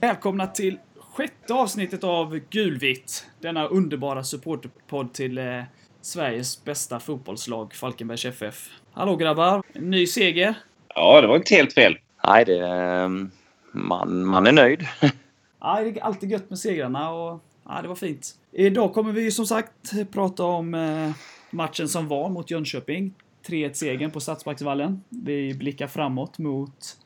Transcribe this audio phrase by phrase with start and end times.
[0.00, 3.26] Välkomna till sjätte avsnittet av Gulvitt.
[3.40, 5.62] Denna underbara supporterpodd till eh,
[6.00, 8.68] Sveriges bästa fotbollslag, Falkenbergs FF.
[8.92, 9.62] Hallå grabbar!
[9.72, 10.54] Ny seger.
[10.94, 11.98] Ja, det var inte helt fel.
[12.26, 13.30] Nej, det, ehm,
[13.72, 14.86] man, man är nöjd.
[15.60, 18.34] Ja, det är alltid gött med segrarna och ja, det var fint.
[18.52, 21.10] Idag kommer vi som sagt prata om eh,
[21.52, 23.14] matchen som var mot Jönköping.
[23.46, 25.02] 3-1-segern på Stadsparksvallen.
[25.08, 26.96] Vi blickar framåt mot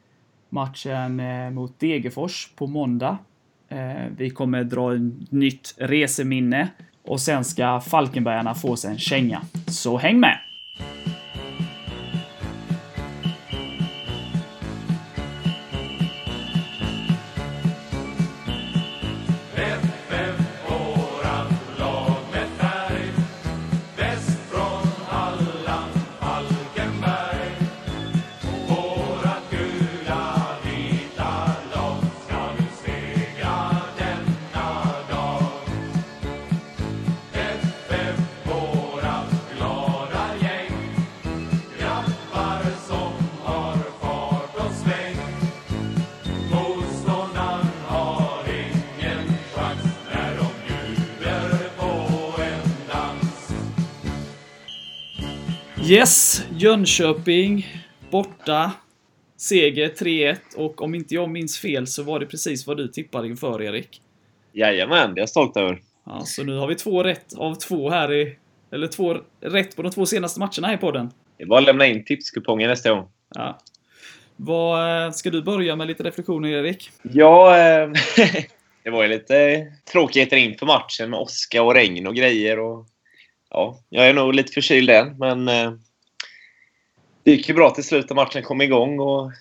[0.48, 3.18] matchen eh, mot Degerfors på måndag.
[3.68, 6.68] Eh, vi kommer dra ett nytt reseminne
[7.02, 9.42] och sen ska Falkenbergarna få sig en känga.
[9.66, 10.45] Så häng med!
[55.84, 57.66] Yes, Jönköping
[58.10, 58.72] borta.
[59.36, 63.28] Seger 3-1 och om inte jag minns fel så var det precis vad du tippade
[63.28, 64.00] inför Erik.
[64.52, 65.80] Jajamän, det är jag stolt över.
[66.06, 68.36] Ja, så nu har vi två rätt av två här i...
[68.70, 71.10] Eller två rätt på de två senaste matcherna här i podden.
[71.36, 73.08] Det är bara att lämna in tipskupongen nästa gång.
[73.34, 73.58] Ja.
[74.36, 76.90] Vad, eh, ska du börja med lite reflektioner Erik?
[77.02, 77.90] Ja, eh,
[78.84, 82.58] det var ju lite tråkigheter inför matchen med åska och regn och grejer.
[82.58, 82.86] Och,
[83.56, 85.72] ja, jag är nog lite förkyld än, men eh,
[87.22, 89.32] det gick ju bra till slut när matchen kom igång och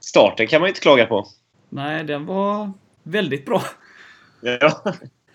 [0.00, 1.26] starten kan man ju inte klaga på.
[1.68, 3.62] Nej, den var väldigt bra.
[4.40, 4.82] Ja.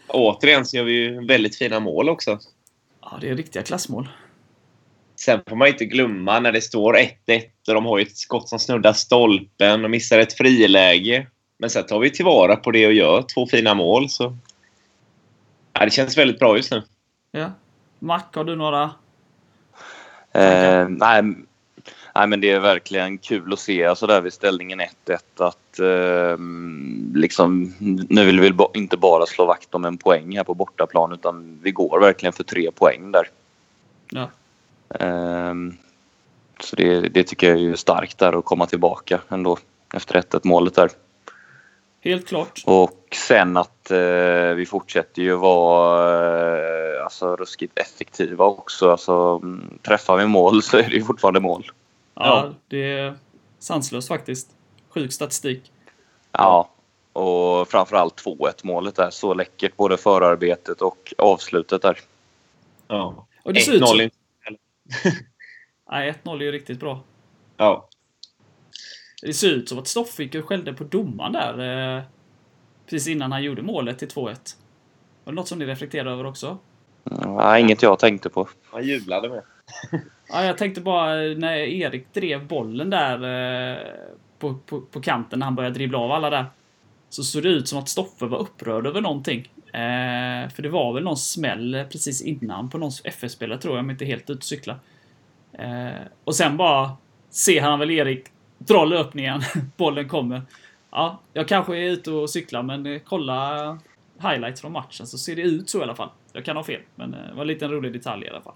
[0.07, 2.39] Återigen så gör vi ju väldigt fina mål också.
[3.01, 4.09] Ja, det är riktiga klassmål.
[5.16, 8.59] Sen får man inte glömma när det står 1-1 och de har ett skott som
[8.59, 11.28] snuddar stolpen och missar ett friläge.
[11.57, 14.09] Men sen tar vi tillvara på det och gör två fina mål.
[14.09, 14.38] Så...
[15.73, 16.84] Ja, det känns väldigt bra just nu.
[17.31, 17.51] Ja.
[18.03, 18.84] Mac, har du några?
[20.31, 21.22] Eh, nej,
[22.16, 24.88] nej, men det är verkligen kul att se alltså där vid ställningen 1-1
[25.38, 26.38] att eh,
[27.19, 27.73] liksom,
[28.09, 31.72] nu vill vi inte bara slå vakt om en poäng här på bortaplan utan vi
[31.72, 33.28] går verkligen för tre poäng där.
[34.09, 34.29] Ja.
[35.00, 35.78] Ehm,
[36.59, 39.57] så det, det tycker jag är ju starkt där att komma tillbaka ändå
[39.94, 40.90] efter 1-1 målet där.
[42.03, 42.63] Helt klart.
[42.66, 46.50] Och sen att eh, vi fortsätter ju vara
[47.21, 48.91] alltså, ruskigt effektiva också.
[48.91, 49.41] Alltså,
[49.81, 51.71] träffar vi mål så är det ju fortfarande mål.
[52.13, 53.15] Ja, det är
[53.59, 54.55] sanslöst faktiskt.
[54.89, 55.71] Sjuk statistik.
[56.31, 56.69] Ja,
[57.13, 59.09] och framförallt 2-1 målet där.
[59.09, 61.99] Så läckert både förarbetet och avslutet där.
[62.87, 63.27] Ja.
[63.43, 64.01] Och det ser ut 1-0 som...
[64.01, 64.15] inte
[65.91, 67.03] Nej, 1-0 är ju riktigt bra.
[67.57, 67.87] Ja.
[69.21, 69.97] Det ser ut som att
[70.35, 71.97] och skällde på domaren där.
[71.97, 72.03] Eh,
[72.85, 74.55] precis innan han gjorde målet till 2-1.
[75.23, 76.57] Var det något som ni reflekterade över också?
[77.03, 78.47] Nej, inget jag tänkte på.
[78.72, 79.41] Han jublade med.
[80.29, 83.13] Ja, jag tänkte bara eh, när Erik drev bollen där
[83.72, 83.78] eh,
[84.39, 86.45] på, på, på kanten när han började dribbla av alla där.
[87.09, 89.40] Så såg det ut som att Stoffe var upprörd över någonting.
[89.73, 93.90] Eh, för det var väl någon smäll precis innan på någon FF-spelare tror jag, om
[93.90, 94.79] inte helt ute och cykla.
[95.53, 96.91] Eh, och sen bara
[97.29, 98.25] ser han väl Erik
[98.57, 99.41] dra löpningen,
[99.78, 100.41] bollen kommer.
[100.91, 103.79] Ja, jag kanske är ute och cyklar, men eh, kolla
[104.22, 106.09] highlights från matchen så ser det ut så i alla fall.
[106.33, 108.55] Jag kan ha fel, men eh, det var en liten rolig detalj i alla fall.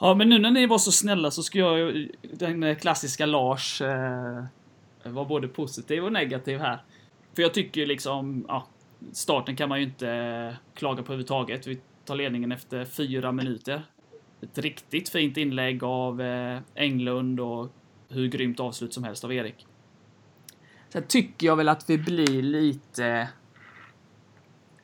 [0.00, 3.26] Ja, men nu när ni var så snälla så ska jag ju- den eh, klassiska
[3.26, 4.44] Lars eh,
[5.04, 6.82] vara både positiv och negativ här.
[7.34, 8.66] För jag tycker liksom, ja,
[9.12, 11.66] starten kan man ju inte eh, klaga på överhuvudtaget.
[11.66, 13.82] Vi tar ledningen efter fyra minuter.
[14.42, 17.68] Ett riktigt fint inlägg av eh, Englund och
[18.08, 19.66] hur grymt avslut som helst av Erik.
[20.88, 23.28] Sen tycker jag väl att vi blir lite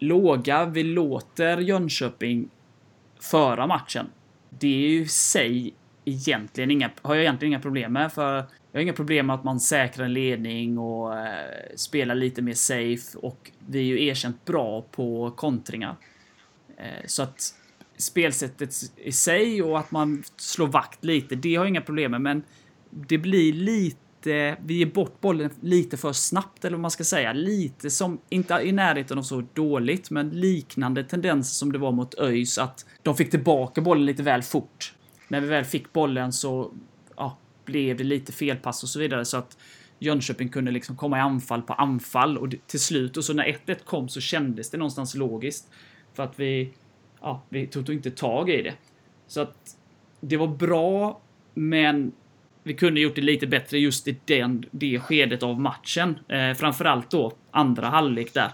[0.00, 0.64] låga.
[0.64, 2.48] Vi låter Jönköping
[3.20, 4.06] föra matchen.
[4.48, 5.74] Det är ju i sig
[6.04, 8.12] egentligen inga, har jag egentligen inga problem med.
[8.12, 8.34] För
[8.72, 12.54] jag har inga problem med att man säkrar en ledning och eh, spelar lite mer
[12.54, 13.18] safe.
[13.18, 15.96] Och vi är ju erkänt bra på kontringar.
[16.76, 17.54] Eh, så att
[17.96, 22.20] spelsättet i sig och att man slår vakt lite, det har jag inga problem med.
[22.20, 22.42] Men
[22.90, 23.96] det blir lite,
[24.26, 27.32] Eh, vi ger bort bollen lite för snabbt eller vad man ska säga.
[27.32, 32.18] Lite som, inte i närheten av så dåligt, men liknande tendenser som det var mot
[32.18, 34.94] ÖIS att de fick tillbaka bollen lite väl fort.
[35.28, 36.72] när vi väl fick bollen så
[37.16, 39.24] ja, blev det lite felpass och så vidare.
[39.24, 39.56] Så att
[39.98, 42.38] Jönköping kunde liksom komma i anfall på anfall.
[42.38, 45.68] Och till slut, och så när 1-1 kom så kändes det någonstans logiskt.
[46.14, 46.72] För att vi,
[47.20, 48.74] ja, vi tog inte tag i det.
[49.26, 49.76] Så att
[50.20, 51.20] det var bra,
[51.54, 52.12] men
[52.70, 56.18] vi kunde gjort det lite bättre just i den, det skedet av matchen.
[56.28, 58.50] Eh, framförallt då andra halvlek där.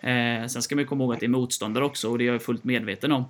[0.00, 2.42] Eh, sen ska man komma ihåg att det är motståndare också och det är jag
[2.42, 3.24] fullt medveten om.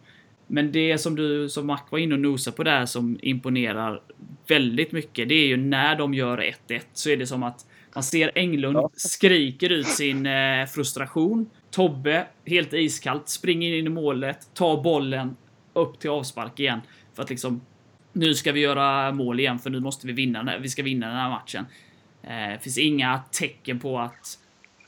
[0.46, 4.00] Men det som du som Mac var inne och nosade på där som imponerar
[4.48, 6.38] väldigt mycket, det är ju när de gör
[6.68, 8.90] 1-1 så är det som att man ser Englund ja.
[8.94, 11.50] skriker ut sin eh, frustration.
[11.70, 15.36] Tobbe, helt iskallt, springer in i målet, tar bollen
[15.72, 16.80] upp till avspark igen.
[17.14, 17.60] För att liksom,
[18.16, 21.16] nu ska vi göra mål igen för nu måste vi vinna, vi ska vinna den
[21.16, 21.66] här matchen.
[22.22, 24.38] Eh, det eh, finns inga tecken på att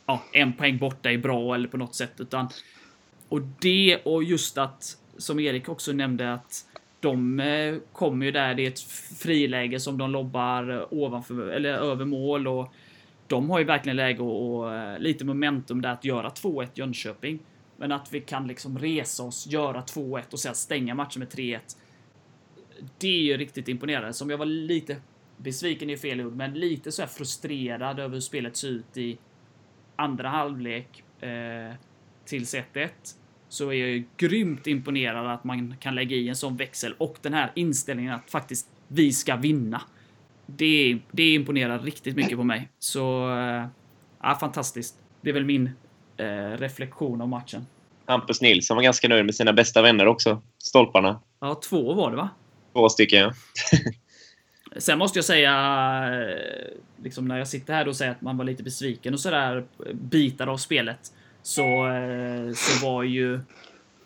[0.06, 2.48] ja, en poäng borta är bra eller på något sätt, utan
[3.28, 6.66] och det och just att som Erik också nämnde att
[7.00, 8.80] de eh, kommer ju där, det är ett
[9.19, 12.75] friläge som de lobbar ovanför eller över mål och
[13.26, 17.38] de har ju verkligen läge och, och lite momentum där att göra 2-1 Jönköping.
[17.76, 21.58] Men att vi kan liksom resa oss, göra 2-1 och sen stänga matchen med 3-1.
[22.98, 24.12] Det är ju riktigt imponerande.
[24.12, 24.96] Som jag var lite
[25.36, 29.19] besviken i fel ord, men lite så här frustrerad över hur spelet ser ut i
[29.96, 31.75] andra halvlek eh,
[32.25, 32.88] tills 1-1
[33.48, 37.16] så är jag ju grymt imponerad att man kan lägga i en sån växel och
[37.22, 39.82] den här inställningen att faktiskt vi ska vinna.
[40.46, 42.69] Det, det imponerar riktigt mycket på mig.
[42.78, 43.66] Så, äh,
[44.22, 44.98] ja, fantastiskt.
[45.20, 45.70] Det är väl min
[46.16, 46.26] äh,
[46.58, 47.66] reflektion av matchen.
[48.06, 50.42] Hampus Nilsson var ganska nöjd med sina bästa vänner också.
[50.58, 51.20] Stolparna.
[51.40, 52.28] Ja, två var det va?
[52.73, 53.32] Två stycken, ja.
[54.76, 55.53] Sen måste jag säga,
[56.05, 59.65] eh, liksom när jag sitter här och säger att man var lite besviken och sådär,
[59.93, 61.12] bitar av spelet
[61.43, 63.41] så, eh, så var ju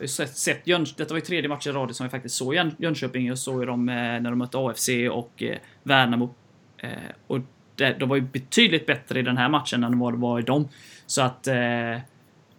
[0.07, 2.75] sett, sett Jöns, detta var ju tredje matchen i rad som jag faktiskt såg Jön,
[2.79, 3.27] Jönköping.
[3.27, 5.43] Jag såg ju dem eh, när de mötte AFC och
[5.83, 6.35] Värnamo.
[7.27, 7.39] Och
[7.77, 10.43] det, de var ju betydligt bättre i den här matchen än vad de var i
[10.43, 10.69] dem.
[11.07, 11.49] Så att...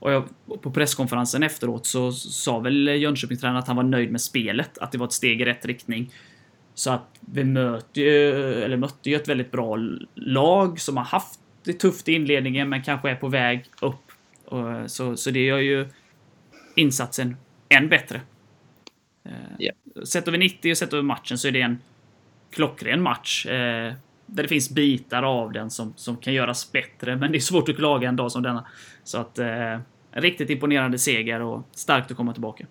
[0.03, 0.29] Och jag,
[0.61, 4.97] på presskonferensen efteråt så sa väl Jönköpingstränaren att han var nöjd med spelet, att det
[4.97, 6.11] var ett steg i rätt riktning.
[6.73, 9.77] Så att vi möter ju, eller mötte ju ett väldigt bra
[10.15, 14.11] lag som har haft det tufft i inledningen men kanske är på väg upp
[14.45, 15.87] och, så, så det gör ju
[16.75, 17.37] insatsen
[17.69, 18.21] än bättre.
[19.59, 19.75] Yeah.
[20.05, 21.79] Sätter vi 90 och sätter vi matchen så är det en
[22.51, 23.45] klockren match.
[23.45, 23.93] Eh,
[24.25, 27.69] där det finns bitar av den som, som kan göras bättre, men det är svårt
[27.69, 28.67] att klaga en dag som denna.
[29.03, 29.79] Så att eh,
[30.13, 32.65] en riktigt imponerande seger och starkt att komma tillbaka.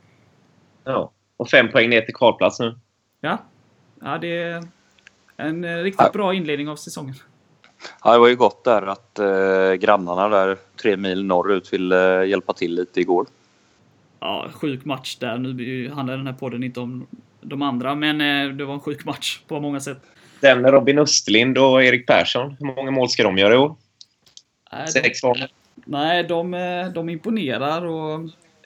[0.84, 2.78] Ja, och fem poäng ner till kvalplats nu.
[3.20, 3.38] Ja,
[4.00, 4.62] ja det är
[5.36, 6.10] en eh, riktigt ja.
[6.12, 7.14] bra inledning av säsongen.
[8.04, 12.28] Ja, det var ju gott där att eh, grannarna där tre mil norrut ville eh,
[12.28, 13.26] hjälpa till lite igår.
[14.20, 15.38] Ja, sjuk match där.
[15.38, 17.06] Nu handlar den här podden inte om
[17.40, 19.98] de andra, men eh, det var en sjuk match på många sätt.
[20.40, 22.56] Den med Robin Östlind och Erik Persson.
[22.58, 23.76] Hur många mål ska de göra i år?
[24.92, 25.48] Sex var
[25.84, 28.14] Nej, de, eh, de imponerar och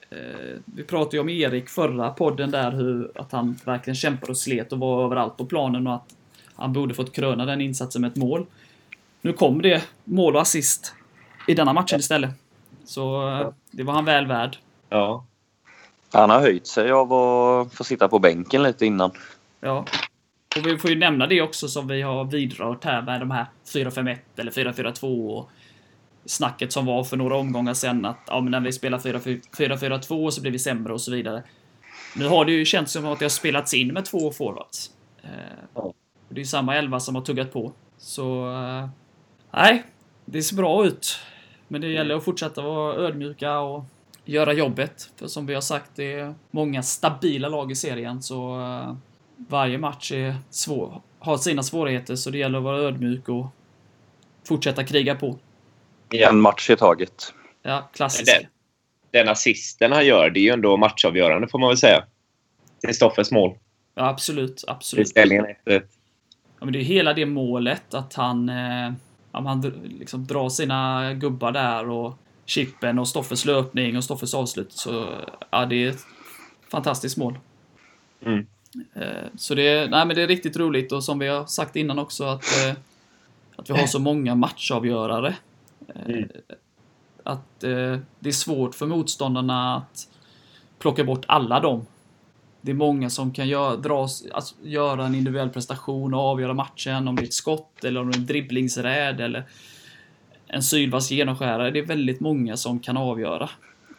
[0.09, 4.37] eh, vi pratade ju om Erik förra podden där, hur att han verkligen kämpade och
[4.37, 6.15] slet och var överallt på planen och att
[6.55, 8.45] han borde fått kröna den insatsen med ett mål.
[9.21, 10.93] Nu kom det mål och assist
[11.47, 12.29] i denna matchen istället.
[12.85, 14.57] Så eh, det var han väl värd.
[14.89, 15.25] Ja.
[16.13, 19.11] Han har höjt sig av att få sitta på bänken lite innan.
[19.59, 19.85] Ja.
[20.57, 23.45] Och vi får ju nämna det också som vi har vidrört här med de här
[23.73, 25.49] 4-5-1 eller 4-4-2 och
[26.27, 30.41] snacket som var för några omgångar sedan att ja, men när vi spelar 4-4-2 så
[30.41, 31.43] blir vi sämre och så vidare.
[32.15, 34.91] Nu har det ju känts som att det har spelats in med två forwards.
[35.23, 35.83] Eh.
[36.29, 37.71] Det är ju samma elva som har tuggat på.
[37.97, 38.89] Så eh,
[39.51, 39.83] Nej,
[40.25, 41.19] det ser bra ut.
[41.67, 43.85] Men det gäller att fortsätta vara ödmjuka och
[44.25, 45.09] göra jobbet.
[45.15, 48.95] För som vi har sagt, det är många stabila lag i serien, så uh,
[49.37, 53.45] varje match är svår, har sina svårigheter, så det gäller att vara ödmjuk och
[54.47, 55.37] fortsätta kriga på.
[56.11, 57.33] En match i taget.
[57.63, 58.25] Ja, klassiskt.
[58.25, 58.45] Den,
[59.11, 62.03] den assisten han gör, det är ju ändå matchavgörande får man väl säga.
[62.85, 63.57] Kristoffers mål.
[63.95, 64.63] Ja, absolut.
[64.67, 65.09] absolut.
[65.09, 68.91] ställningen Ja, men det är hela det målet, att han eh,
[69.45, 69.61] han
[69.99, 74.73] liksom drar sina gubbar där och chippen och Stoffers löpning och Stoffers avslut.
[74.73, 75.07] Så
[75.49, 76.05] ja, det är ett
[76.71, 77.39] fantastiskt mål.
[78.25, 78.45] Mm.
[78.93, 81.99] Eh, så det, nej, men det är riktigt roligt och som vi har sagt innan
[81.99, 82.73] också att, eh,
[83.55, 85.35] att vi har så många matchavgörare.
[86.05, 86.19] Mm.
[86.19, 86.27] Eh,
[87.23, 90.07] att eh, det är svårt för motståndarna att
[90.79, 91.85] plocka bort alla dem
[92.67, 97.07] det är många som kan gör, dras, alltså, göra en individuell prestation och avgöra matchen.
[97.07, 99.43] Om det är ett skott eller om det är en dribblingsräd eller
[100.47, 101.71] en sylvass genomskärare.
[101.71, 103.49] Det är väldigt många som kan avgöra.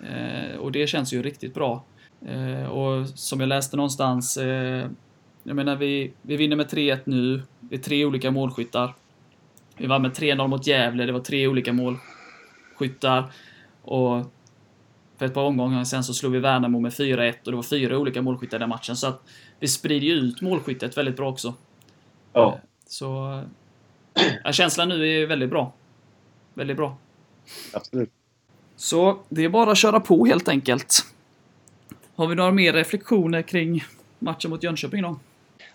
[0.00, 1.84] Eh, och det känns ju riktigt bra.
[2.26, 4.86] Eh, och som jag läste någonstans, eh,
[5.42, 7.42] Jag menar, vi, vi vinner med 3-1 nu.
[7.60, 8.94] Det är tre olika målskyttar.
[9.78, 11.06] Vi vann med 3-0 mot Gävle.
[11.06, 13.32] Det var tre olika målskyttar.
[13.82, 14.26] Och
[15.18, 17.98] för ett par omgångar sen så slog vi Värnamo med 4-1 och det var fyra
[17.98, 18.96] olika målskyttar i den matchen.
[18.96, 19.22] Så att
[19.60, 21.54] vi sprider ju ut målskyttet väldigt bra också.
[22.32, 22.58] Ja.
[22.86, 23.42] Så
[24.44, 25.72] ja, känslan nu är väldigt bra.
[26.54, 26.96] Väldigt bra.
[27.72, 28.10] Absolut.
[28.76, 31.06] Så det är bara att köra på helt enkelt.
[32.16, 33.84] Har vi några mer reflektioner kring
[34.18, 35.18] matchen mot Jönköping då?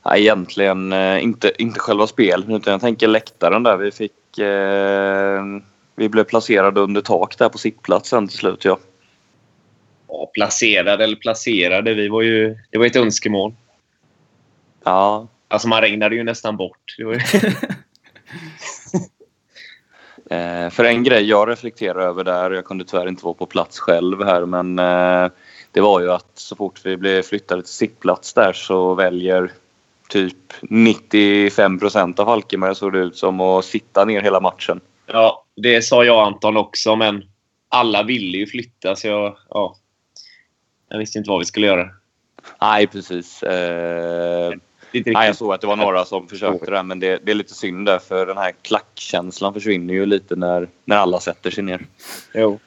[0.03, 3.77] Ja, egentligen eh, inte, inte själva spelet utan jag tänker läktaren där.
[3.77, 4.37] Vi fick...
[4.37, 5.43] Eh,
[5.95, 8.79] vi blev placerade under tak där på sittplatsen till slut ja.
[10.07, 11.93] Ja, placerade eller placerade.
[11.93, 13.53] Vi var ju, det var ett önskemål.
[14.83, 16.95] Ja, Alltså man regnade ju nästan bort.
[20.29, 23.79] Eh, för en grej jag reflekterar över där, jag kunde tyvärr inte vara på plats
[23.79, 25.31] själv här, men eh,
[25.71, 29.51] det var ju att så fort vi blev flyttade till sittplats där så väljer
[30.13, 34.79] typ 95 procent av Falkenberg såg det ut som att sitta ner hela matchen.
[35.05, 37.23] Ja, det sa jag Anton också, men
[37.69, 39.37] alla ville ju flytta så jag...
[39.49, 39.75] Ja.
[40.89, 41.89] Jag visste inte vad vi skulle göra.
[42.61, 43.43] Nej, precis.
[43.43, 44.53] Eh,
[44.91, 47.35] Det nej, jag såg att det var några som försökte där, men det, det är
[47.35, 51.63] lite synd där för den här klackkänslan försvinner ju lite när, när alla sätter sig
[51.63, 51.85] ner.
[52.33, 52.59] Jo.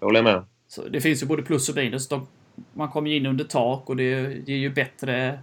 [0.00, 0.44] Jag håller med.
[0.68, 2.08] Så det finns ju både plus och minus.
[2.08, 2.26] De,
[2.72, 4.04] man kommer ju in under tak och det
[4.46, 5.38] ger ju bättre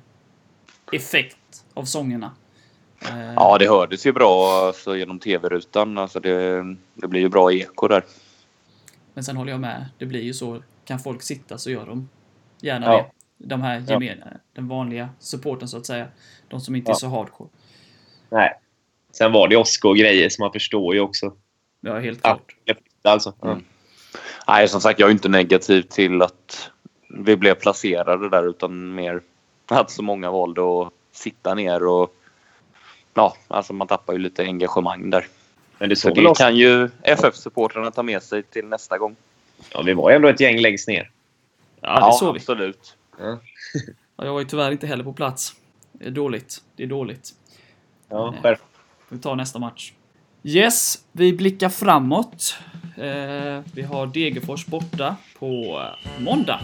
[0.91, 2.31] effekt av sångerna.
[3.01, 5.97] Eh, Ja, det hördes ju bra alltså, genom tv-rutan.
[5.97, 6.63] Alltså, det,
[6.93, 8.03] det blir ju bra eko där.
[9.13, 9.85] Men sen håller jag med.
[9.97, 10.61] Det blir ju så.
[10.85, 12.09] Kan folk sitta så gör de
[12.61, 12.97] gärna Ja.
[13.37, 13.45] det.
[13.47, 13.93] De här Ja.
[13.93, 16.07] gemena, den vanliga supporten så att säga.
[16.47, 16.95] De som inte är Ja.
[16.95, 17.49] så hardcore.
[18.29, 18.53] Nej.
[19.11, 21.33] Sen var det Oskar och grejer som man förstår ju också.
[21.81, 22.29] Ja, helt Ja.
[22.63, 22.75] klart.
[23.01, 23.33] Alltså.
[23.43, 23.63] Mm.
[24.47, 26.71] Nej, som sagt, jag är inte negativ till att
[27.09, 29.21] vi blev placerade där utan mer
[29.67, 32.15] att så många valde att sitta ner och
[33.13, 35.27] ja, alltså man tappar ju lite engagemang där.
[35.77, 39.15] Men det Så såg väl det kan ju FF-supportrarna ta med sig till nästa gång.
[39.73, 41.11] Ja, vi var ju ändå ett gäng längst ner.
[41.81, 42.39] Ja, det såg vi.
[42.39, 42.97] absolut.
[43.19, 43.37] Ja.
[44.17, 45.55] Ja, jag var ju tyvärr inte heller på plats.
[45.91, 46.63] Det är dåligt.
[46.75, 47.29] Det är dåligt.
[48.09, 48.39] Ja, Nej.
[48.41, 48.55] själv.
[49.09, 49.93] Vi tar nästa match.
[50.43, 52.57] Yes, vi blickar framåt.
[52.97, 56.59] Eh, vi har Degerfors borta på eh, måndag.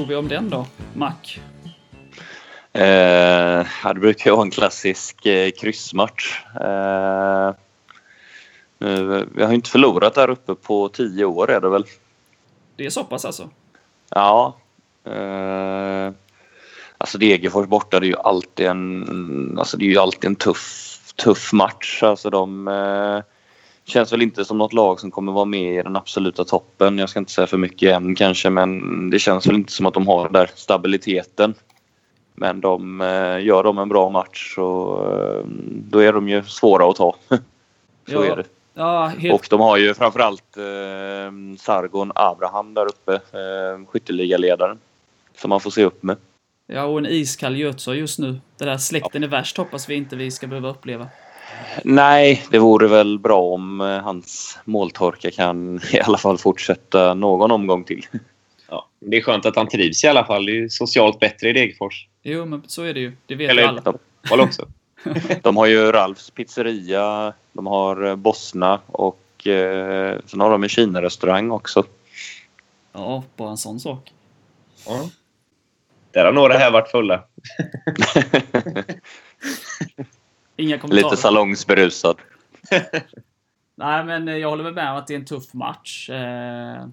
[0.00, 1.12] Tror vi om den då, Mac?
[2.72, 6.44] Eh, det brukar vara en klassisk eh, kryssmatch.
[6.60, 7.54] Eh,
[8.78, 11.84] nu, vi har ju inte förlorat där uppe på tio år är det väl?
[12.76, 13.48] Det är så pass alltså?
[14.08, 14.56] Ja.
[15.04, 16.12] Eh,
[16.98, 20.98] alltså Degerfors borta det är ju alltid en, alltså det är ju alltid en tuff,
[21.16, 22.02] tuff match.
[22.02, 23.22] Alltså de eh,
[23.90, 26.98] känns väl inte som något lag som kommer vara med i den absoluta toppen.
[26.98, 29.94] Jag ska inte säga för mycket än kanske men det känns väl inte som att
[29.94, 31.54] de har den där stabiliteten.
[32.34, 35.46] Men de eh, gör de en bra match så eh,
[35.90, 37.16] då är de ju svåra att ta.
[37.28, 37.36] så
[38.06, 38.44] Ja, är det.
[38.74, 39.34] Ja, helt...
[39.34, 40.62] Och de har ju framförallt eh,
[41.58, 44.78] Sargon Abraham där uppe, eh, skytteligaledaren.
[45.36, 46.16] Som man får se upp med.
[46.66, 48.40] Ja, och en iskall Götze just nu.
[48.58, 51.06] Det där släkten är värst hoppas vi inte vi ska behöva uppleva.
[51.84, 57.50] Nej, det vore väl bra om eh, hans måltorka kan i alla fall fortsätta någon
[57.50, 58.06] omgång till.
[58.72, 58.88] Ja.
[58.98, 60.46] Det är skönt att han trivs i alla fall.
[60.46, 62.08] Det är ju socialt bättre i Degerfors.
[62.22, 63.12] Jo, men så är det ju.
[63.26, 63.82] Det vet Eller alla.
[64.30, 64.68] De, också.
[65.42, 70.68] de har ju Ralfs pizzeria, de har eh, Bosna och eh, sen har de en
[70.68, 71.84] Kina-restaurang också.
[72.92, 74.12] Ja, bara en sån sak.
[74.86, 75.10] Ja.
[76.12, 77.24] Där har några här varit fulla.
[80.60, 81.10] Inga kommentarer.
[81.10, 82.16] Lite salongsberusad.
[83.74, 86.10] Nej, men eh, jag håller väl med om att det är en tuff match.
[86.10, 86.86] Eh,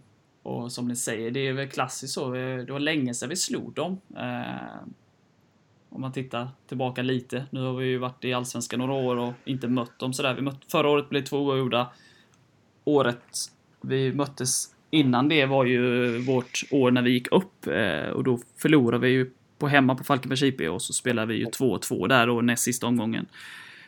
[0.43, 2.31] och som ni säger, det är väl klassiskt så.
[2.31, 4.01] Det var länge sedan vi slog dem.
[4.17, 4.88] Eh,
[5.89, 7.45] om man tittar tillbaka lite.
[7.50, 10.33] Nu har vi ju varit i Allsvenskan några år och inte mött dem sådär.
[10.33, 11.91] Vi mött, förra året blev två oavgjorda.
[12.83, 17.67] Året vi möttes innan det var ju vårt år när vi gick upp.
[17.67, 21.39] Eh, och då förlorade vi ju på hemma på Falkenbergs IP och så spelade vi
[21.39, 23.25] ju 2-2 där då näst sista omgången.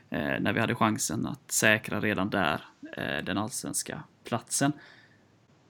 [0.09, 2.61] Eh, när vi hade chansen att säkra redan där
[2.97, 4.71] eh, den allsvenska platsen.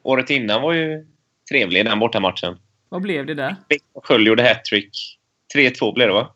[0.03, 1.08] Året innan var ju
[1.50, 2.58] trevlig, den bortamatchen.
[2.89, 3.56] Vad blev det där?
[4.03, 5.20] Sköld gjorde hattrick.
[5.56, 6.34] 3-2 blev det, va?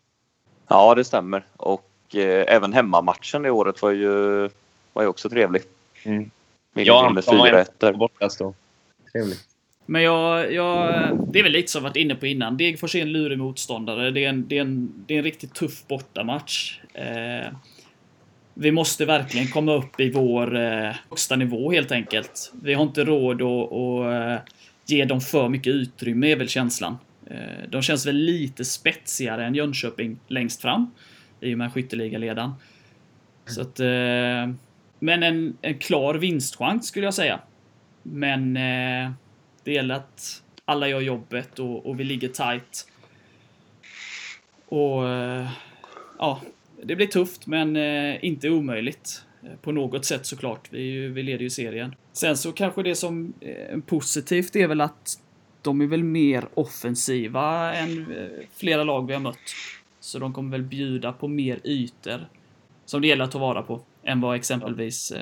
[0.68, 1.46] Ja, det stämmer.
[1.58, 4.50] Och eh, även hemmamatchen det året var ju,
[4.94, 5.62] var ju också trevlig.
[6.04, 6.32] Mm.
[6.74, 7.94] Ja, med de var 4-1 där.
[7.94, 8.54] borta då.
[9.12, 9.53] Trevligt.
[9.86, 10.88] Men jag, jag,
[11.34, 12.58] det är väl lite som jag varit inne på innan.
[12.58, 14.12] Degerfors är en lurig motståndare.
[14.12, 16.80] Det är en, det är en, det är en riktigt tuff bortamatch.
[16.94, 17.54] Eh,
[18.54, 22.54] vi måste verkligen komma upp i vår eh, högsta nivå helt enkelt.
[22.62, 24.54] Vi har inte råd att, att eh,
[24.86, 26.98] ge dem för mycket utrymme är väl känslan.
[27.28, 30.92] Eh, de känns väl lite spetsigare än Jönköping längst fram.
[31.40, 32.52] I och med skytteligaledaren.
[33.46, 34.56] Så att, eh,
[35.00, 37.40] men en, en klar vinstchans skulle jag säga.
[38.04, 39.12] Men eh,
[39.64, 42.88] det gäller att alla gör jobbet och, och vi ligger tight.
[44.66, 45.50] Och eh,
[46.20, 46.42] ja,
[46.84, 49.26] det blir tufft men eh, inte omöjligt.
[49.44, 50.68] Eh, på något sätt såklart.
[50.72, 51.96] Vi, ju, vi leder ju serien.
[52.12, 55.20] Sen så kanske det som är positivt är väl att
[55.62, 58.14] de är väl mer offensiva än
[58.56, 59.56] flera lag vi har mött.
[60.00, 62.28] Så de kommer väl bjuda på mer ytor
[62.86, 65.14] som det gäller att ta vara på än vad exempelvis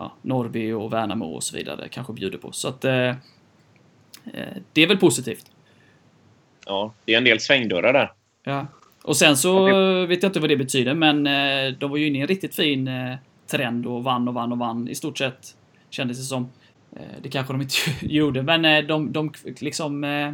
[0.00, 2.52] ja, Norrby och Värnamo och så vidare kanske bjuder på.
[2.52, 3.14] Så att eh,
[4.72, 5.50] det är väl positivt.
[6.66, 8.12] Ja, det är en del svängdörrar där.
[8.44, 8.66] Ja.
[9.02, 9.64] Och sen så
[10.06, 12.54] vet jag inte vad det betyder, men eh, de var ju inne i en riktigt
[12.54, 13.14] fin eh,
[13.46, 15.56] trend och vann och vann och vann i stort sett.
[15.90, 16.50] Kändes det som.
[16.96, 17.74] Eh, det kanske de inte
[18.06, 20.32] gjorde, men eh, de, de liksom eh,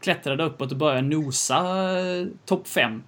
[0.00, 1.58] klättrade uppåt och började nosa
[2.00, 3.02] eh, topp 5.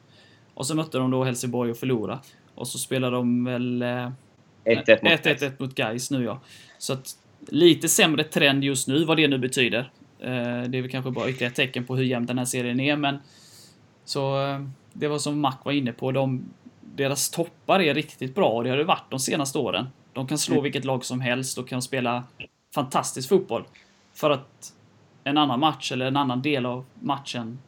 [0.55, 2.21] Och så mötte de då Helsingborg och förlorade.
[2.55, 3.83] Och så spelade de väl...
[3.83, 4.11] Eh,
[4.65, 6.41] 1-1 mot 1-1 mot Gais nu ja.
[6.79, 7.17] Så att
[7.49, 9.91] lite sämre trend just nu, vad det nu betyder.
[10.21, 12.81] Eh, Det är väl kanske bara ytterligare ett tecken på hur jämn den här serien
[12.81, 13.19] är, men
[14.05, 14.61] så eh,
[14.93, 16.45] det var som Mac var inne på, de,
[16.81, 19.87] deras toppar är riktigt bra och det har det varit de senaste åren.
[20.13, 22.25] De kan slå vilket lag som helst och kan spela
[22.75, 23.65] fantastisk fotboll.
[24.15, 24.73] För att
[25.25, 27.59] en annan match eller en annan del av matchen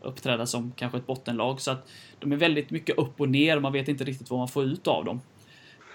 [0.00, 1.60] uppträda som kanske ett bottenlag.
[1.60, 3.60] Så att de är väldigt mycket upp och ner.
[3.60, 5.20] Man vet inte riktigt vad man får ut av dem.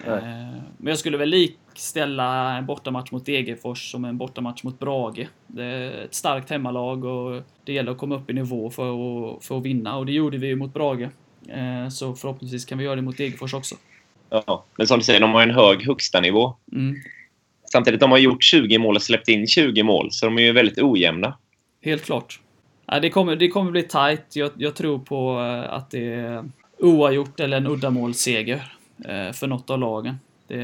[0.05, 0.17] Nej.
[0.17, 5.27] Eh, Men jag skulle väl likställa en bortamatch mot Degerfors som en bortamatch mot Brage.
[5.47, 8.89] Det är ett starkt hemmalag och det gäller att komma upp i nivå för
[9.36, 11.10] att, för att vinna och det gjorde vi ju mot Brage.
[11.47, 13.75] Eh, Så förhoppningsvis kan vi göra det mot Degerfors också.
[14.29, 16.55] Ja, men som du säger, de har en hög högsta nivå.
[16.71, 16.95] Mm.
[17.71, 20.51] Samtidigt de har gjort 20 mål och släppt in 20 mål, så de är ju
[20.51, 21.38] väldigt ojämna.
[21.81, 22.39] Helt klart.
[23.01, 24.36] Det, kommer, det kommer bli tight.
[24.36, 26.43] Jag, jag tror på eh, att det är
[26.79, 28.74] oavgjort eller en uddamålsseger
[29.34, 30.19] för något av lagen.
[30.47, 30.55] Det,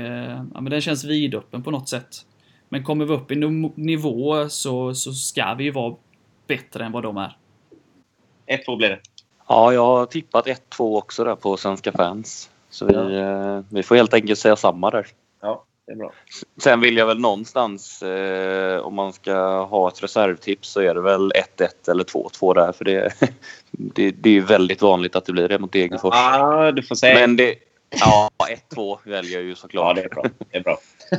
[0.54, 2.26] ja, men den känns vidöppen på något sätt.
[2.70, 3.36] Men kommer vi upp i
[3.76, 5.96] nivå så, så ska vi ju vara
[6.48, 7.38] bättre än vad de är.
[8.48, 9.00] 1-2 blir det.
[9.48, 12.50] Ja, jag har tippat 1-2 också där på Svenska fans.
[12.70, 15.08] Så vi, eh, vi får helt enkelt säga samma där.
[15.42, 16.12] Ja, det är bra.
[16.64, 21.02] Sen vill jag väl någonstans, eh, om man ska ha ett reservtips så är det
[21.02, 22.72] väl 1-1 eller 2-2 där.
[22.72, 23.14] För det,
[23.72, 26.14] det, det är ju väldigt vanligt att det blir det mot Degerfors.
[26.16, 27.20] Ja, du får säga.
[27.20, 27.56] Men det,
[28.00, 28.30] ja,
[28.70, 29.96] 1-2 väljer jag ju Ja, såklart.
[29.96, 30.24] det är bra.
[30.52, 30.78] Det är bra.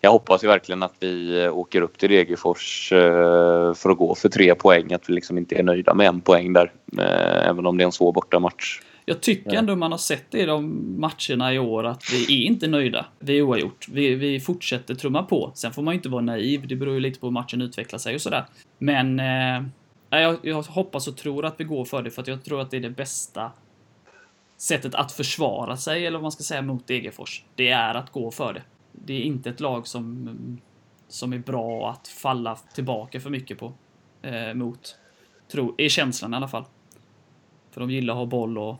[0.00, 4.14] Jag hoppas ju verkligen att vi eh, åker upp till Degerfors eh, för att gå
[4.14, 4.92] för tre poäng.
[4.92, 6.72] Att vi liksom inte är nöjda med en poäng där.
[6.98, 8.80] eh, Även om det är en svår bortamatch.
[9.04, 9.58] Jag tycker Ja.
[9.58, 13.06] ändå man har sett det i de matcherna i år att vi är inte nöjda.
[13.18, 13.86] Vi är oavgjort.
[13.92, 15.52] Vi, vi fortsätter trumma på.
[15.54, 16.66] Sen får man ju inte vara naiv.
[16.68, 18.44] Det beror ju lite på hur matchen utvecklar sig och sådär.
[18.78, 19.62] Men eh,
[20.20, 22.70] jag, jag hoppas och tror att vi går för det för att jag tror att
[22.70, 23.50] det är det bästa
[24.64, 27.44] sättet att försvara sig, eller vad man ska säga, mot Degerfors.
[27.54, 28.62] Det är att gå för det.
[28.92, 30.60] Det är inte ett lag som,
[31.08, 33.72] som är bra att falla tillbaka för mycket på.
[34.22, 34.96] Eh, mot.
[35.52, 36.64] Tror, är känslan i alla fall.
[37.70, 38.76] För de gillar att ha boll och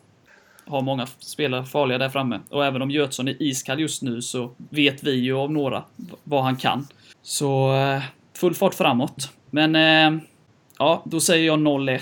[0.66, 2.40] har många spelare farliga där framme.
[2.51, 5.85] Och även om Götsson är iskall just nu så vet vi ju av några
[6.25, 6.87] vad han kan.
[7.23, 8.03] Så eh,
[8.35, 9.33] full fart framåt.
[9.51, 10.23] Men eh,
[10.79, 12.01] ja, då säger jag 0-1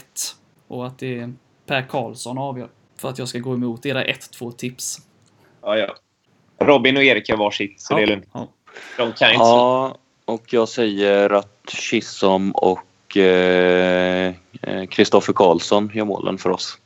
[0.68, 1.34] och att det är
[1.66, 2.68] Per Karlsson avgör.
[3.02, 4.98] För att jag ska gå emot era 1-2 tips.
[5.62, 5.94] Ja, ja.
[6.58, 8.28] Robin och Erik har varsitt, så det är lugnt.
[8.32, 8.48] Ja.
[8.96, 9.44] De kan inte.
[9.44, 16.78] Ja, och jag säger att Chisholm och eh, eh, Kristoffer Karlsson gör målen för oss.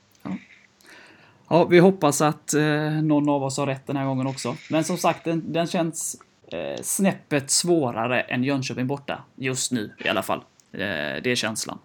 [1.49, 4.57] Ja, vi hoppas att eh, någon av oss har rätt den här gången också.
[4.71, 6.17] Men som sagt, den, den känns
[6.53, 9.23] eh, snäppet svårare än Jönköping borta.
[9.35, 10.39] Just nu i alla fall.
[10.73, 10.79] Eh,
[11.23, 11.79] det är känslan.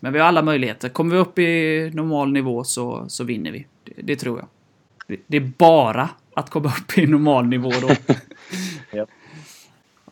[0.00, 0.88] Men vi har alla möjligheter.
[0.88, 3.66] Kommer vi upp i normal nivå så, så vinner vi.
[3.84, 4.48] Det, det tror jag.
[5.06, 7.88] Det, det är bara att komma upp i normal nivå då.
[8.96, 9.10] Japp.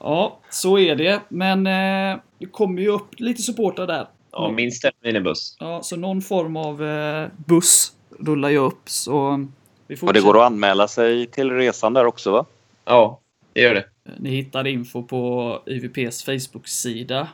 [0.00, 1.20] Ja, så är det.
[1.28, 4.06] Men eh, det kommer ju upp lite supportrar där.
[4.32, 5.56] Ja, minst en minibuss.
[5.60, 8.90] Ja, så någon form av eh, buss rullar ju upp.
[8.90, 9.46] Så
[9.86, 12.44] vi Och det går att anmäla sig till resan där också va?
[12.84, 13.20] Ja,
[13.52, 13.84] det gör det.
[14.18, 17.28] Ni hittar info på YVPs Facebook-sida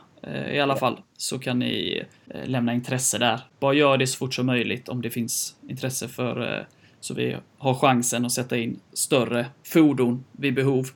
[0.51, 1.01] i alla fall.
[1.17, 3.39] Så kan ni eh, lämna intresse där.
[3.59, 6.65] Bara gör det så fort som möjligt om det finns intresse för eh,
[6.99, 10.87] så vi har chansen att sätta in större fordon vid behov.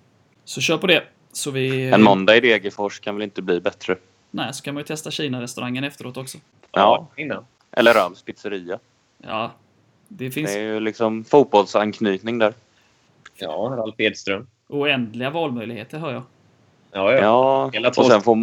[0.44, 1.04] Så kör på det.
[1.32, 1.90] Så vi...
[1.92, 3.96] En måndag i Degerfors kan väl inte bli bättre?
[4.32, 6.38] Nej, så kan man ju testa Kina-restaurangen efteråt också.
[6.72, 7.08] Ja.
[7.16, 7.46] innan.
[7.72, 8.80] Eller Ralfs pizzeria.
[9.18, 9.52] Ja,
[10.08, 12.54] det finns Det är ju liksom fotbollsanknytning där.
[13.36, 14.48] Ja, Ralf Edström.
[14.68, 16.24] oändliga valmöjligheter hör jag.
[16.92, 17.70] Ja, ja.
[17.74, 18.36] Ja, och sen får,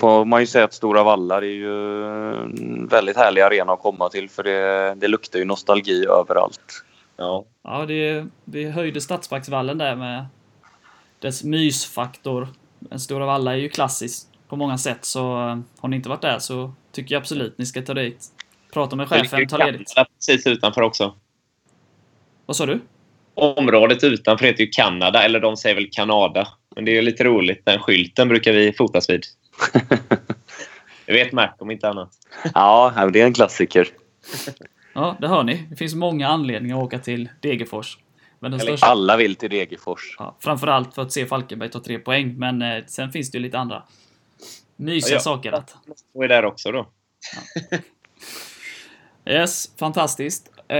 [0.00, 3.80] får man ju säga att Stora Valla det är ju en väldigt härlig arena att
[3.80, 6.84] komma till för det, det luktar ju nostalgi överallt.
[7.16, 7.44] ja.
[7.62, 10.26] Ja, det, vi höjde Stadsparksvallen där med
[11.18, 12.48] dess mysfaktor.
[12.78, 16.22] Den Stora Valla är ju klassisk på många sätt, så eh, har ni inte varit
[16.22, 18.26] där så tycker jag absolut ni ska ta dit.
[18.72, 19.94] Prata med Det chefen, i ta ledigt.
[19.94, 21.14] Kanada precis utanför också.
[22.46, 22.80] Vad sa du?
[23.34, 26.48] Området utanför heter ju Kanada, eller de säger väl Kanada.
[26.74, 27.62] Men det är ju lite roligt.
[27.64, 29.24] Den skylten brukar vi fotas vid.
[31.06, 32.10] Det vet Mac om inte annat.
[32.54, 33.88] Ja, det är en klassiker.
[34.92, 35.66] Ja, det hör ni.
[35.70, 37.98] Det finns många anledningar att åka till Degerfors.
[38.38, 40.16] Men den Eller största, Alla vill till Degerfors.
[40.18, 43.42] ja, framförallt för att se Falkenberg ta tre poäng, men eh, sen finns det ju
[43.42, 43.82] lite andra
[44.76, 45.20] mysiga Ja, ja.
[45.20, 45.76] saker att
[46.14, 46.88] Och är där också då.
[49.26, 50.50] Yes, fantastiskt.
[50.68, 50.78] Eh,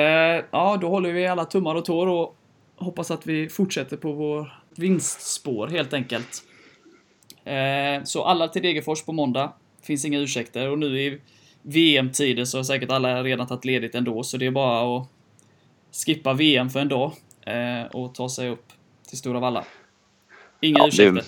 [0.50, 2.36] ja, då håller vi alla tummar och tår och
[2.76, 6.42] hoppas att vi fortsätter på vår vinstspår helt enkelt.
[7.50, 9.52] Eh, så alla till Degerfors på måndag.
[9.82, 11.20] Finns inga ursäkter och nu i
[11.62, 15.08] VM-tider så har säkert alla redan tagit ledigt ändå, så det är bara att
[16.06, 17.12] skippa VM för en dag
[17.46, 18.66] eh, och ta sig upp
[19.08, 19.64] till Stora Valla.
[20.60, 21.24] Inga Ja, det, ursäkter.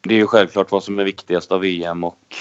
[0.00, 2.34] det är ju självklart vad som är viktigast av VM och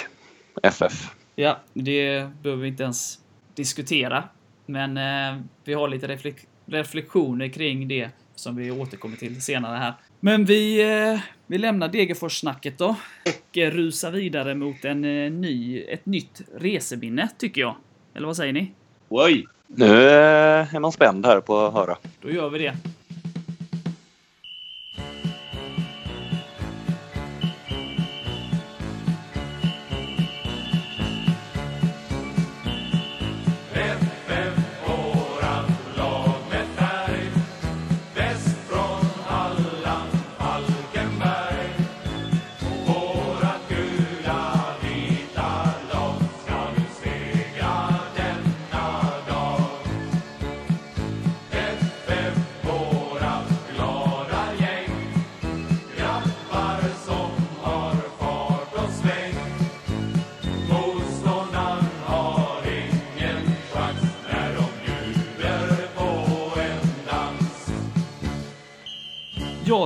[0.64, 1.12] FF.
[1.36, 3.20] Ja, det behöver vi inte ens
[3.56, 4.24] diskutera.
[4.66, 9.94] Men eh, vi har lite reflek reflektioner kring det som vi återkommer till senare här.
[10.20, 15.82] Men vi, eh, vi lämnar Degerfors-snacket då och eh, rusar vidare mot en, eh, ny,
[15.82, 17.76] ett nytt reseminne, tycker jag.
[18.14, 18.72] Eller vad säger ni?
[19.10, 19.48] Oj!
[19.68, 21.98] Nu eh, är man spänd här på att höra.
[22.22, 22.74] Då gör vi det.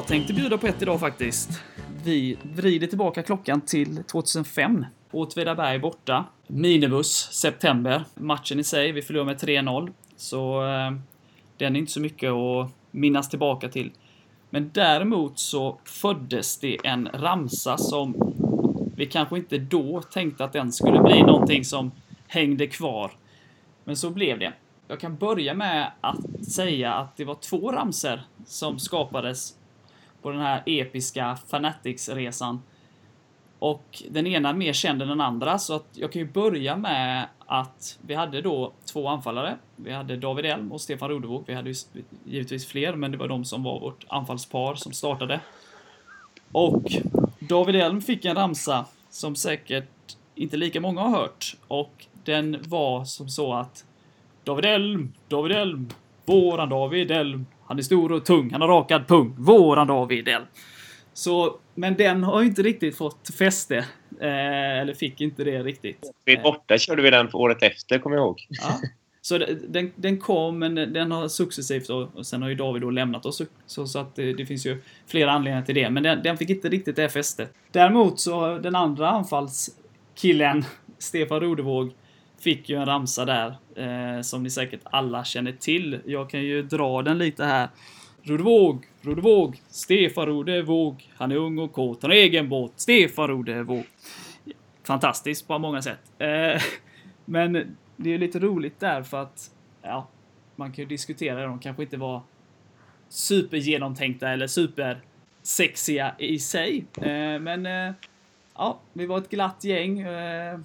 [0.09, 1.49] Tänkte bjuda på ett idag faktiskt.
[2.03, 4.85] Vi vrider tillbaka klockan till 2005.
[5.11, 6.25] Åtvidaberg borta.
[6.47, 8.03] Minibuss, september.
[8.15, 9.91] Matchen i sig, vi förlorar med 3-0.
[10.15, 10.91] Så eh,
[11.57, 13.91] den är inte så mycket att minnas tillbaka till.
[14.49, 18.33] Men däremot så föddes det en ramsa som
[18.95, 21.91] vi kanske inte då tänkte att den skulle bli någonting som
[22.27, 23.11] hängde kvar.
[23.83, 24.53] Men så blev det.
[24.87, 29.58] Jag kan börja med att säga att det var två ramser som skapades
[30.21, 32.61] på den här episka Fanatics-resan.
[33.59, 37.27] Och den ena mer känd än den andra, så att jag kan ju börja med
[37.45, 39.57] att vi hade då två anfallare.
[39.75, 41.43] Vi hade David Elm och Stefan Rodevåg.
[41.47, 41.75] Vi hade ju
[42.25, 45.39] givetvis fler, men det var de som var vårt anfallspar som startade.
[46.51, 46.83] Och
[47.39, 51.55] David Elm fick en ramsa som säkert inte lika många har hört.
[51.67, 53.85] Och den var som så att
[54.43, 55.89] David Elm, David Elm,
[56.25, 57.45] våran David Elm.
[57.69, 59.35] Han är stor och tung, han har rakad pung.
[59.37, 60.45] Våran David Elm.
[61.13, 63.77] Så, men den har ju inte riktigt fått fäste.
[64.21, 66.11] Eh, eller fick inte det riktigt.
[66.25, 68.47] Vi borta körde vi den för året efter, kommer jag ihåg.
[68.49, 68.79] Ja.
[69.21, 72.89] Så den, den kom, men den har successivt och, och sen har ju David då
[72.89, 73.41] lämnat oss.
[73.65, 75.89] Så, så att det, det finns ju flera anledningar till det.
[75.89, 77.53] Men den, den fick inte riktigt det fästet.
[77.71, 80.65] Däremot så den andra anfallskillen,
[80.97, 81.91] Stefan Rodevåg,
[82.39, 83.55] fick ju en ramsa där.
[83.75, 85.99] Eh, som ni säkert alla känner till.
[86.05, 87.69] Jag kan ju dra den lite här.
[88.23, 91.09] Rodevåg, Rodevåg, Stefan Rodevåg.
[91.15, 92.71] Han är ung och kåt, han har egen båt.
[92.75, 93.85] Stefan Rodevåg.
[94.83, 95.99] Fantastiskt på många sätt.
[96.17, 96.61] Eh,
[97.25, 100.07] men det är lite roligt där för att, ja,
[100.55, 102.21] man kan ju diskutera de kanske inte var
[103.09, 106.85] supergenomtänkta eller supersexiga i sig.
[106.97, 107.93] Eh, men eh,
[108.55, 109.99] ja, vi var ett glatt gäng.
[109.99, 110.59] Eh,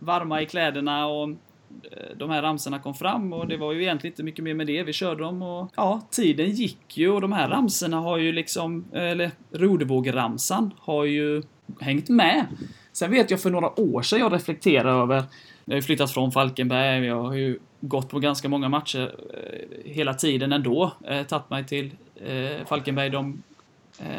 [0.00, 4.12] Varma i kläderna och eh, de här ramsorna kom fram och det var ju egentligen
[4.12, 4.82] inte mycket mer med det.
[4.82, 8.84] Vi körde dem och ja, tiden gick ju och de här ramsorna har ju liksom,
[8.92, 11.42] eller roddevågramsan har ju
[11.80, 12.46] hängt med.
[12.92, 15.24] Sen vet jag för några år sedan jag reflekterade över,
[15.64, 19.92] jag har ju flyttat från Falkenberg, jag har ju gått på ganska många matcher eh,
[19.92, 20.92] hela tiden ändå.
[21.04, 21.90] Eh, tagit mig till
[22.26, 23.42] eh, Falkenberg de,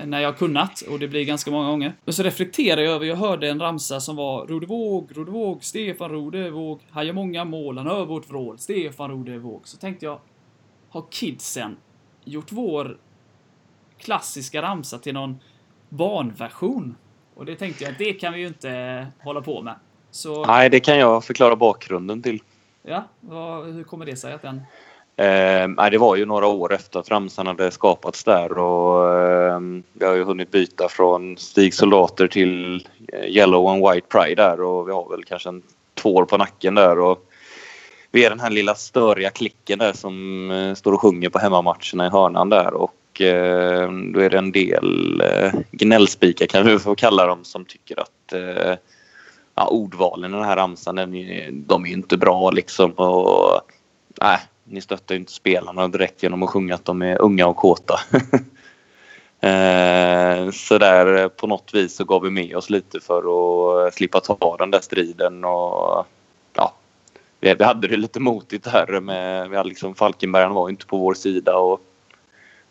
[0.06, 1.94] när jag kunnat och det blir ganska många gånger.
[2.06, 6.82] Men så reflekterar jag över, jag hörde en ramsa som var Rodevåg, Rodevåg, Stefan Rodevåg,
[6.90, 9.68] han gör många mål, han hör vårt vrål, Stefan Rodevåg.
[9.68, 10.20] Så tänkte jag,
[10.90, 11.78] har kidsen
[12.24, 12.98] gjort vår
[13.98, 15.40] klassiska ramsa till någon
[15.90, 16.96] barnversion?
[17.36, 19.76] Och det tänkte jag att det kan vi ju inte hålla på med.
[20.12, 22.42] Så, Nej, det kan jag förklara bakgrunden till.
[22.84, 24.62] ja, vad, hur kommer det sig att den...
[25.22, 29.60] Eh, det var ju några år efter att ramsan hade skapats där och eh,
[29.94, 34.62] vi har ju hunnit byta från Stig Soldater till eh, Yellow and White Pride där
[34.62, 35.62] och vi har väl kanske en,
[35.94, 37.26] två år på nacken där och
[38.12, 42.08] vi är den här lilla störiga klicken där som eh, står och sjunger på hemmamatcherna
[42.08, 46.96] i hörnan där och eh, då är det en del eh, gnällspikar kan vi få
[46.96, 48.76] kalla dem som tycker att eh,
[49.56, 53.62] ja, ordvalen i den här ramsan den är, de är ju inte bra liksom och
[54.22, 54.40] nej,
[54.72, 58.00] ni stöttar ju inte spelarna direkt genom att sjunga att de är unga och kåta.
[59.48, 63.18] eh, så där på något vis så gav vi med oss lite för
[63.88, 66.06] att slippa ta den där striden och
[66.54, 66.74] ja,
[67.40, 71.14] vi, hade det lite motigt här med, vi hade liksom Falkenbergarna var inte på vår
[71.14, 71.82] sida och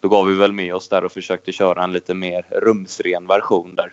[0.01, 3.75] då gav vi väl med oss där och försökte köra en lite mer rumsren version
[3.75, 3.93] där.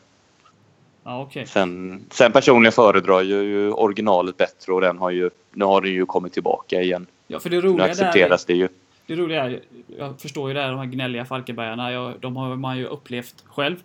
[1.04, 1.48] Ja, okej.
[1.48, 5.92] Sen, sen personligen föredrar jag ju originalet bättre och den har ju, nu har den
[5.92, 7.08] ju kommit tillbaka igen.
[7.28, 7.92] Ja, för det Nu roliga där...
[7.92, 8.68] accepteras det ju.
[9.08, 9.62] Det roliga är,
[9.98, 13.44] jag förstår ju det här, de här gnälliga Falkenbergarna, jag, de har man ju upplevt
[13.46, 13.76] själv.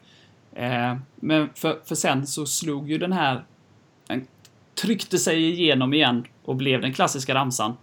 [0.54, 3.44] Eh, men för, för sen så slog ju den här,
[4.06, 4.26] den
[4.74, 7.76] tryckte sig igenom igen och blev den klassiska ramsan.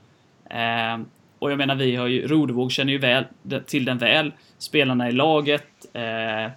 [0.50, 1.00] Eh,
[1.40, 3.26] och jag menar, vi har ju, Rodevåg känner ju väl,
[3.66, 5.86] till den väl, spelarna i laget.
[5.94, 6.52] Eh,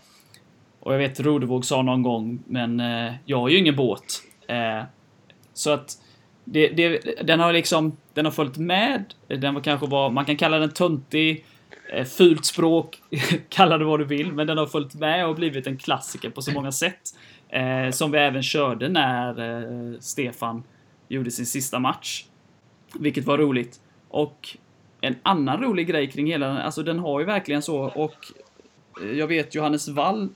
[0.81, 4.23] och jag vet Rodevåg sa någon gång, men eh, jag har ju ingen båt.
[4.47, 4.83] Eh,
[5.55, 5.99] så att
[6.45, 9.15] det, det, den har liksom, den har följt med.
[9.27, 11.45] Den var kanske var, man kan kalla den töntig,
[11.93, 13.03] eh, fult språk,
[13.49, 16.43] kalla det vad du vill, men den har följt med och blivit en klassiker på
[16.43, 17.15] så många sätt.
[17.49, 20.63] Eh, som vi även körde när eh, Stefan
[21.09, 22.25] gjorde sin sista match.
[22.95, 23.81] Vilket var roligt.
[24.09, 24.57] Och
[25.01, 28.17] en annan rolig grej kring hela den, alltså den har ju verkligen så och
[29.03, 30.29] eh, jag vet Johannes Wall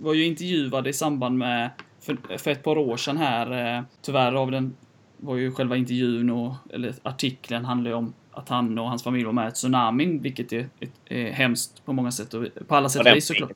[0.00, 4.32] var ju intervjuad i samband med för, för ett par år sedan här, eh, tyvärr
[4.32, 4.76] av den
[5.16, 9.24] var ju själva intervjun och, eller artikeln handlar ju om att han och hans familj
[9.24, 12.88] var med i tsunamin, vilket är, är, är hemskt på många sätt och på alla
[12.88, 13.52] sätt och vis såklart.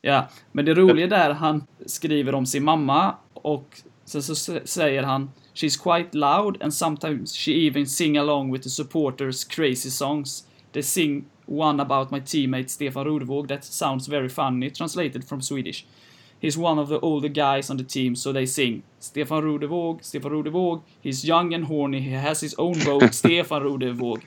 [0.00, 5.30] Ja, men det roliga där han skriver om sin mamma och sen så säger han
[5.54, 10.44] She's quite loud and sometimes she even sing along with the supporters crazy songs.
[10.72, 15.84] They sing one about my teammate Stefan Rodevåg that sounds very funny, translated from Swedish.
[16.40, 20.30] He's one of the older guys on the team, so they sing Stefan Rodevåg, Stefan
[20.30, 24.26] Rodevåg, he's young and horny, he has his own boat, Stefan Rodevåg.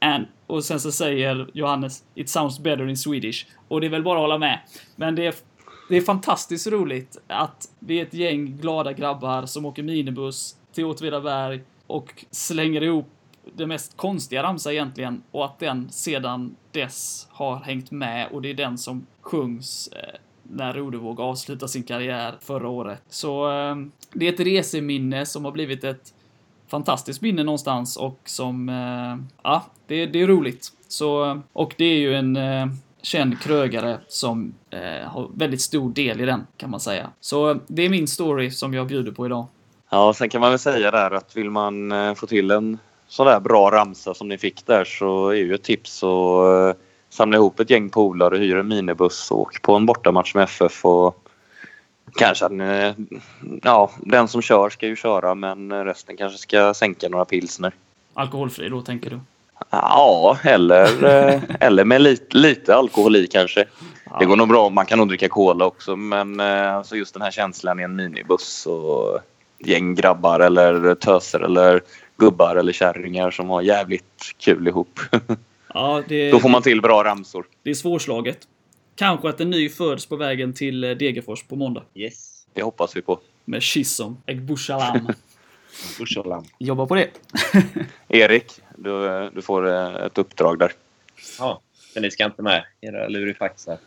[0.00, 3.46] And, och sen så säger Johannes, it sounds better in Swedish.
[3.68, 4.60] Och det är väl bara att hålla med.
[4.96, 5.34] Men det är,
[5.88, 10.84] det är fantastiskt roligt att vi är ett gäng glada grabbar som åker minibuss till
[10.84, 13.06] Åtvidaberg och slänger ihop
[13.54, 18.50] det mest konstiga ramsa egentligen och att den sedan dess har hängt med och det
[18.50, 23.02] är den som sjungs eh, när Rodevåg avslutade sin karriär förra året.
[23.08, 23.76] Så eh,
[24.12, 26.14] det är ett reseminne som har blivit ett
[26.68, 30.72] fantastiskt minne någonstans och som, eh, ja, det, det är roligt.
[30.88, 32.66] Så, ehm, och det är ju en eh,
[33.02, 37.10] känd krögare som eh, har väldigt stor del i den, kan man säga.
[37.20, 39.46] Så ehm, det är min story som jag bjuder på idag.
[39.90, 43.26] Ja, sen kan man väl säga där att vill man eh, få till en sån
[43.26, 46.78] där bra ramsa som ni fick där så är ju ett tips att
[47.18, 50.84] samla ihop ett gäng polare, hyra en minibuss och åk på en bortamatch med FF
[50.84, 51.28] och
[52.16, 52.94] kanske att ni,
[53.62, 57.72] ja, den som kör ska ju köra men resten kanske ska sänka några pilsner.
[58.14, 59.20] Alkoholfri då, tänker du?
[59.70, 63.64] Ja, eller, eh, eller med lite, lite alkohol i kanske.
[64.18, 64.68] Det går nog bra.
[64.68, 67.96] Man kan nog dricka cola också men eh, alltså just den här känslan i en
[67.96, 69.18] minibuss och
[69.58, 71.80] gäng grabbar eller töser eller
[72.16, 75.00] gubbar eller kärringar som har jävligt kul ihop.
[75.74, 77.46] Ja, det, Då får man till bra ramsor.
[77.62, 78.38] det är svårslaget.
[78.94, 81.82] Kanske att en ny föds på vägen till eh, Degerfors på måndag.
[81.94, 82.46] Yes.
[82.54, 83.20] Det hoppas vi på.
[83.44, 85.08] Med Chisholm, Egbushalam.
[85.98, 86.44] Bushalam.
[86.58, 87.08] Jobba på det.
[88.08, 90.72] Erik, du, du får eh, ett uppdrag där.
[91.38, 91.60] Ja,
[91.94, 93.78] men ni ska inte med era lurifaxar.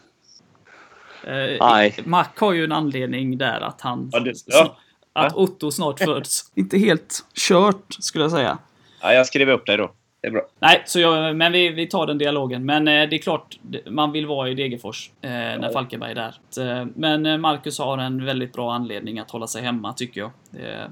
[1.23, 1.95] Eh, Nej.
[2.05, 4.09] Mac har ju en anledning där att han...
[4.11, 4.77] Ja, det- ja.
[5.13, 6.51] att Otto snart föds.
[6.55, 8.57] Inte helt kört, skulle jag säga.
[9.01, 9.91] Ja, jag skriver upp dig då.
[10.21, 10.41] Det är bra.
[10.59, 12.65] Nej, så jag, men vi, vi tar den dialogen.
[12.65, 16.15] Men eh, det är klart, det- man vill vara i Degerfors eh, när Falkenberg är
[16.15, 16.35] där.
[16.49, 20.21] Så, eh, men eh, Marcus har en väldigt bra anledning att hålla sig hemma, tycker
[20.21, 20.31] jag.
[20.49, 20.91] Det,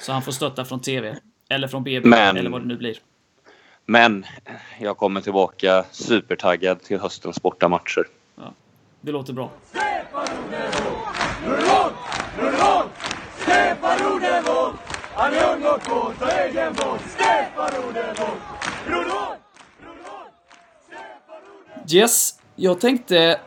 [0.00, 1.16] så han får stötta från TV.
[1.48, 2.96] Eller från BB, Men- eller vad det nu blir.
[3.84, 4.24] Men
[4.80, 8.02] jag kommer tillbaka supertaggad till höstens bortamatcher.
[9.00, 9.50] Det låter bra.
[11.46, 11.92] Rudolf!
[12.38, 13.16] Rudolf!
[13.42, 14.87] Stefan Rudolf!
[15.20, 17.00] Han är ung och cool på egen båt.
[17.00, 17.68] Stefan!
[17.68, 18.34] Stefan
[18.86, 19.38] Rudolf!
[21.92, 23.40] Yes, jag tänkte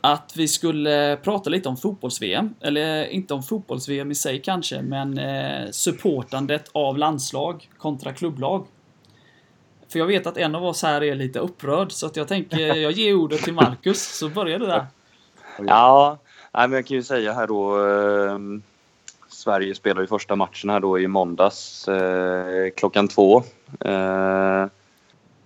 [0.00, 2.54] att vi skulle prata lite om fotbolls-VM.
[2.60, 8.66] Eller inte om fotbolls-VM i sig kanske, men eh, supportandet av landslag kontra klubblag.
[9.88, 12.58] För jag vet att en av oss här är lite upprörd, så att jag tänker
[12.74, 14.86] jag ger ordet till Marcus, så börjar du där.
[15.66, 16.18] Ja,
[16.52, 17.78] men jag kan ju säga här då.
[19.48, 23.42] Sverige spelar ju första matchen här då i måndags eh, klockan två.
[23.84, 24.66] Eh,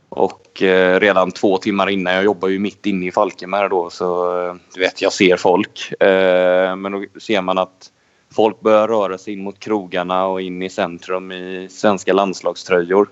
[0.09, 4.41] och eh, redan två timmar innan, jag jobbar ju mitt inne i Falkenberg då så
[4.43, 6.03] eh, du vet jag ser folk.
[6.03, 7.91] Eh, men då ser man att
[8.35, 13.09] folk börjar röra sig in mot krogarna och in i centrum i svenska landslagströjor.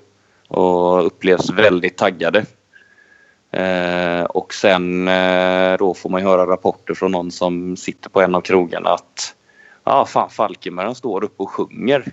[0.49, 2.45] Och upplevs väldigt taggade.
[3.51, 8.21] Eh, och sen eh, då får man ju höra rapporter från någon som sitter på
[8.21, 9.35] en av krogarna att
[9.85, 12.13] ja, ah, fan Falkenberg står upp och sjunger.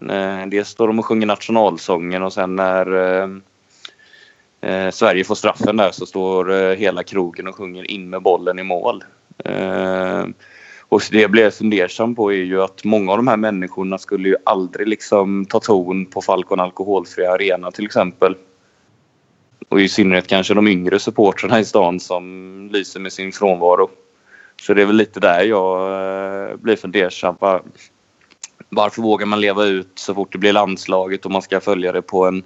[0.00, 3.28] Eh, dels står de och sjunger nationalsången och sen när eh,
[4.60, 8.58] eh, Sverige får straffen där så står eh, hela krogen och sjunger in med bollen
[8.58, 9.04] i mål.
[9.44, 10.24] Eh,
[10.88, 14.28] och det jag blev fundersam på är ju att många av de här människorna skulle
[14.28, 18.34] ju aldrig liksom ta ton på Falcon Alkoholfria Arena till exempel.
[19.68, 23.90] Och i synnerhet kanske de yngre supportrarna i stan som lyser med sin frånvaro.
[24.62, 27.36] Så det är väl lite där jag eh, blir fundersam.
[27.40, 27.62] Var-
[28.68, 32.02] Varför vågar man leva ut så fort det blir landslaget och man ska följa det
[32.02, 32.42] på en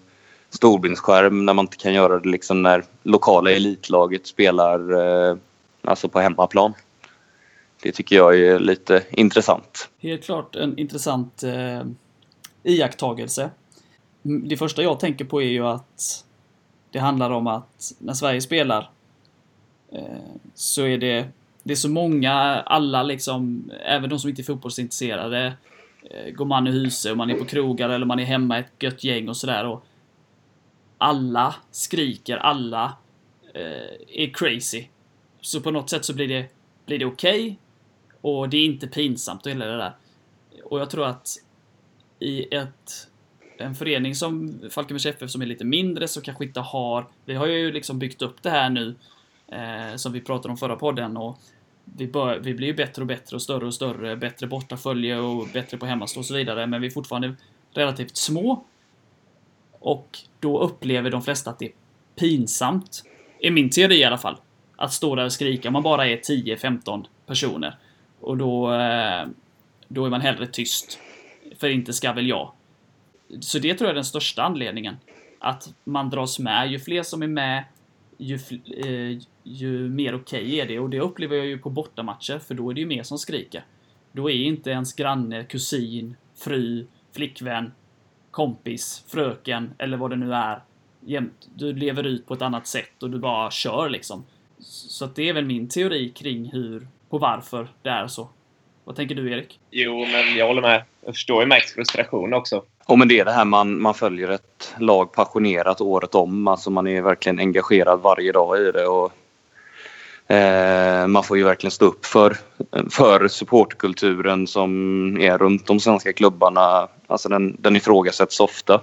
[0.50, 4.92] storbildsskärm när man inte kan göra det liksom när lokala elitlaget spelar
[5.30, 5.36] eh,
[5.84, 6.72] alltså på hemmaplan.
[7.82, 9.88] Det tycker jag är lite intressant.
[9.98, 11.82] Helt klart en intressant eh,
[12.62, 13.50] iakttagelse.
[14.22, 16.24] Det första jag tänker på är ju att
[16.90, 18.90] det handlar om att när Sverige spelar
[19.92, 20.02] eh,
[20.54, 21.26] så är det,
[21.62, 22.32] det är så många,
[22.66, 25.52] alla liksom, även de som inte är fotbollsintresserade,
[26.10, 28.60] eh, går man i huset och man är på krogar eller man är hemma i
[28.60, 29.84] ett gött gäng och sådär och
[30.98, 32.96] alla skriker, alla
[33.54, 34.86] eh, är crazy.
[35.40, 36.46] Så på något sätt så blir det,
[36.86, 37.58] blir det okej
[38.20, 39.92] och det är inte pinsamt och hela det där.
[40.64, 41.28] Och jag tror att
[42.18, 43.08] i ett,
[43.58, 47.06] en förening som Falkenbergs FF som är lite mindre så kanske inte har...
[47.24, 48.94] Vi har ju liksom byggt upp det här nu
[49.50, 51.38] eh, som vi pratade om förra podden och
[51.84, 55.48] vi, bör, vi blir ju bättre och bättre och större och större, bättre bortafölje och
[55.52, 56.66] bättre på hemmastå och så vidare.
[56.66, 57.34] Men vi är fortfarande
[57.74, 58.64] relativt små.
[59.72, 61.72] Och då upplever de flesta att det är
[62.16, 63.02] pinsamt.
[63.40, 64.36] I min teori i alla fall.
[64.76, 67.78] Att stå där och skrika om man bara är 10-15 personer.
[68.20, 69.26] Och då, eh,
[69.88, 70.98] då är man hellre tyst.
[71.58, 72.52] För inte ska väl jag.
[73.40, 74.96] Så det tror jag är den största anledningen.
[75.38, 76.70] Att man dras med.
[76.70, 77.64] Ju fler som är med,
[78.20, 78.38] ju,
[78.76, 80.78] eh, ju mer okej är det.
[80.78, 83.64] Och det upplever jag ju på bortamatcher, för då är det ju mer som skriker.
[84.12, 87.72] Då är inte ens granne, kusin, fru, flickvän,
[88.30, 90.62] kompis, fröken eller vad det nu är.
[91.00, 94.24] Jämt, du lever ut på ett annat sätt och du bara kör liksom.
[94.58, 98.28] Så att det är väl min teori kring hur och varför det är så.
[98.84, 99.60] Vad tänker du Erik?
[99.70, 100.84] Jo, men jag håller med.
[101.04, 102.64] Jag förstår ju Max frustration också.
[102.90, 106.48] Och men det är det här man, man följer ett lag passionerat året om.
[106.48, 108.86] Alltså man är verkligen engagerad varje dag i det.
[108.86, 109.12] Och,
[110.34, 112.36] eh, man får ju verkligen stå upp för,
[112.90, 114.70] för supportkulturen som
[115.20, 116.88] är runt de svenska klubbarna.
[117.06, 118.80] Alltså den, den ifrågasätts ofta.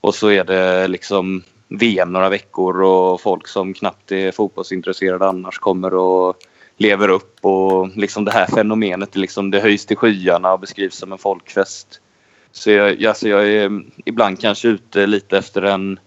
[0.00, 5.58] Och så är det liksom VM några veckor och folk som knappt är fotbollsintresserade annars
[5.58, 6.36] kommer och
[6.76, 7.44] lever upp.
[7.44, 12.00] Och liksom det här fenomenet liksom, det höjs till skyarna och beskrivs som en folkfest.
[12.54, 15.98] Så jag, alltså jag är mm, ibland kanske ute lite efter en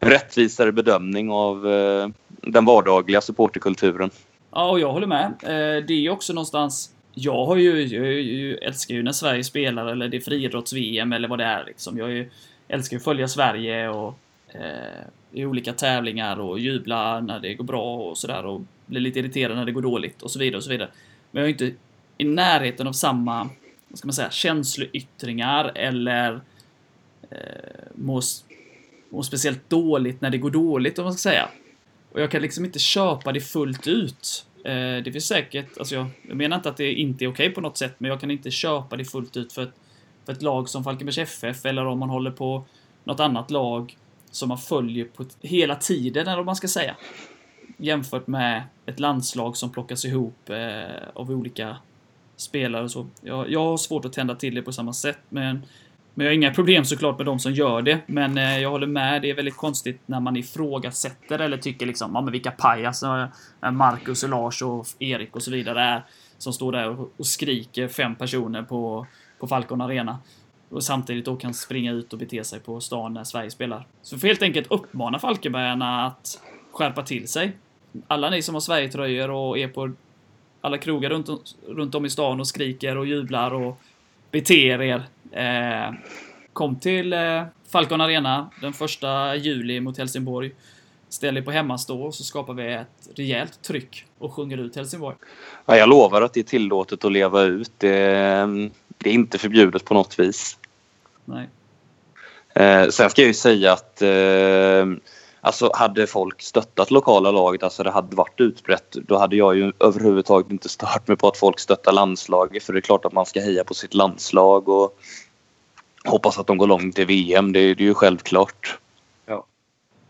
[0.00, 4.10] rättvisare bedömning av eh, den vardagliga supporterkulturen.
[4.50, 5.26] Ja, och jag håller med.
[5.42, 6.90] Eh, det är ju också någonstans...
[7.14, 11.38] Jag har ju, jag, älskar ju när Sverige spelar eller det är friidrotts-VM eller vad
[11.38, 11.98] det är liksom.
[11.98, 12.28] Jag är
[12.68, 17.64] älskar ju att följa Sverige och eh, i olika tävlingar och jubla när det går
[17.64, 20.64] bra och sådär och bli lite irriterad när det går dåligt och så vidare och
[20.64, 20.88] så vidare.
[21.30, 21.72] Men jag är inte
[22.18, 23.48] i närheten av samma,
[23.92, 26.40] vad ska man säga, känsloyttringar eller
[27.30, 27.38] eh,
[27.94, 28.22] mår,
[29.10, 31.48] mår speciellt dåligt när det går dåligt om man ska säga.
[32.12, 34.46] Och jag kan liksom inte köpa det fullt ut.
[34.64, 37.60] Eh, det finns säkert, alltså jag, jag menar inte att det inte är okej på
[37.60, 39.74] något sätt, men jag kan inte köpa det fullt ut för ett,
[40.26, 42.64] för ett lag som Falkenbergs FF eller om man håller på
[43.04, 43.96] något annat lag
[44.30, 46.96] som man följer på ett, hela tiden, eller vad man ska säga.
[47.76, 51.76] Jämfört med ett landslag som plockas ihop eh, av olika
[52.42, 53.06] spelare och så.
[53.20, 55.62] Jag, jag har svårt att tända till det på samma sätt, men
[56.14, 58.00] men jag har inga problem såklart med de som gör det.
[58.06, 62.10] Men eh, jag håller med, det är väldigt konstigt när man ifrågasätter eller tycker liksom,
[62.14, 63.26] ja men vilka pajas eh,
[63.62, 66.02] eh, Marcus och Lars och Erik och så vidare är.
[66.38, 69.06] Som står där och, och skriker fem personer på,
[69.38, 70.18] på Falcon Arena.
[70.68, 73.86] Och samtidigt då kan springa ut och bete sig på stan när Sverige spelar.
[74.02, 76.40] Så vi får helt enkelt uppmana Falkenbergarna att
[76.72, 77.56] skärpa till sig.
[78.08, 79.92] Alla ni som har Sverigetröjor och är på
[80.62, 81.28] alla krogar runt,
[81.68, 83.80] runt om i stan och skriker och jublar och
[84.30, 85.02] beter er.
[85.32, 85.94] Eh,
[86.52, 90.52] kom till eh, Falcon Arena den första juli mot Helsingborg.
[91.08, 95.16] Ställ er på hemmastå så skapar vi ett rejält tryck och sjunger ut Helsingborg.
[95.66, 97.72] Ja, jag lovar att det är tillåtet att leva ut.
[97.78, 97.90] Det,
[98.98, 100.58] det är inte förbjudet på något vis.
[101.24, 101.48] Nej.
[102.54, 104.86] Eh, sen ska jag ju säga att eh,
[105.44, 109.72] alltså hade folk stöttat lokala laget, alltså det hade varit utbrett, då hade jag ju
[109.80, 112.62] överhuvudtaget inte stört mig på att folk stöttar landslaget.
[112.62, 114.98] För det är klart att man ska heja på sitt landslag och
[116.04, 117.52] hoppas att de går långt i VM.
[117.52, 118.78] Det, det är ju självklart.
[119.26, 119.44] Ja,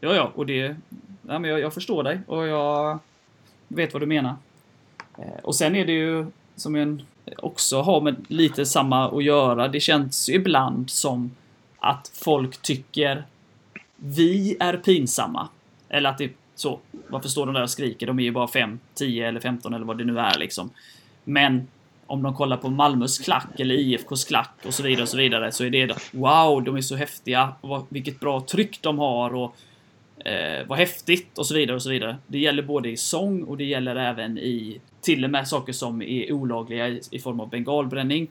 [0.01, 0.77] ja, ja och det...
[1.29, 2.99] Ja, men jag, jag förstår dig och jag
[3.69, 4.37] vet vad du menar.
[5.19, 6.27] Eh, och sen är det ju
[6.57, 7.03] som en
[7.39, 9.69] också har med lite samma att göra.
[9.69, 11.31] Det känns ju ibland som
[11.79, 13.25] att folk tycker
[14.05, 15.49] vi är pinsamma.
[15.89, 16.81] Eller att det är så.
[17.09, 18.07] Varför står de där och skriker?
[18.07, 20.71] De är ju bara 5, 10 eller 15 eller vad det nu är liksom.
[21.25, 21.69] Men
[22.07, 25.53] om de kollar på Malmös klack eller IFKs klack och så vidare och så vidare
[25.53, 27.53] så är det wow, de är så häftiga.
[27.89, 29.57] Vilket bra tryck de har och
[30.27, 32.17] eh, vad häftigt och så vidare och så vidare.
[32.27, 36.03] Det gäller både i sång och det gäller även i till och med saker som
[36.03, 38.29] är olagliga i, i form av bengalbränning.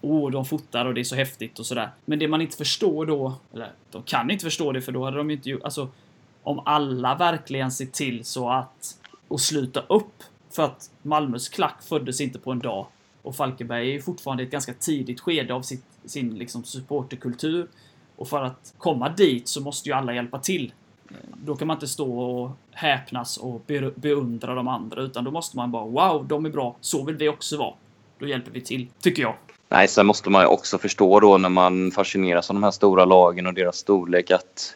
[0.00, 1.90] Åh, oh, de fotar och det är så häftigt och sådär.
[2.04, 5.16] Men det man inte förstår då, eller de kan inte förstå det för då hade
[5.16, 5.88] de inte gjort, alltså
[6.42, 12.20] om alla verkligen ser till så att och sluta upp för att Malmös klack föddes
[12.20, 12.86] inte på en dag
[13.22, 17.68] och Falkenberg är ju fortfarande i ett ganska tidigt skede av sitt, sin liksom supporterkultur.
[18.16, 20.72] Och för att komma dit så måste ju alla hjälpa till.
[21.44, 23.62] Då kan man inte stå och häpnas och
[23.94, 27.28] beundra de andra, utan då måste man bara wow, de är bra, så vill vi
[27.28, 27.74] också vara.
[28.18, 29.34] Då hjälper vi till, tycker jag.
[29.72, 33.04] Nej, sen måste man ju också förstå då när man fascineras av de här stora
[33.04, 34.74] lagen och deras storlek att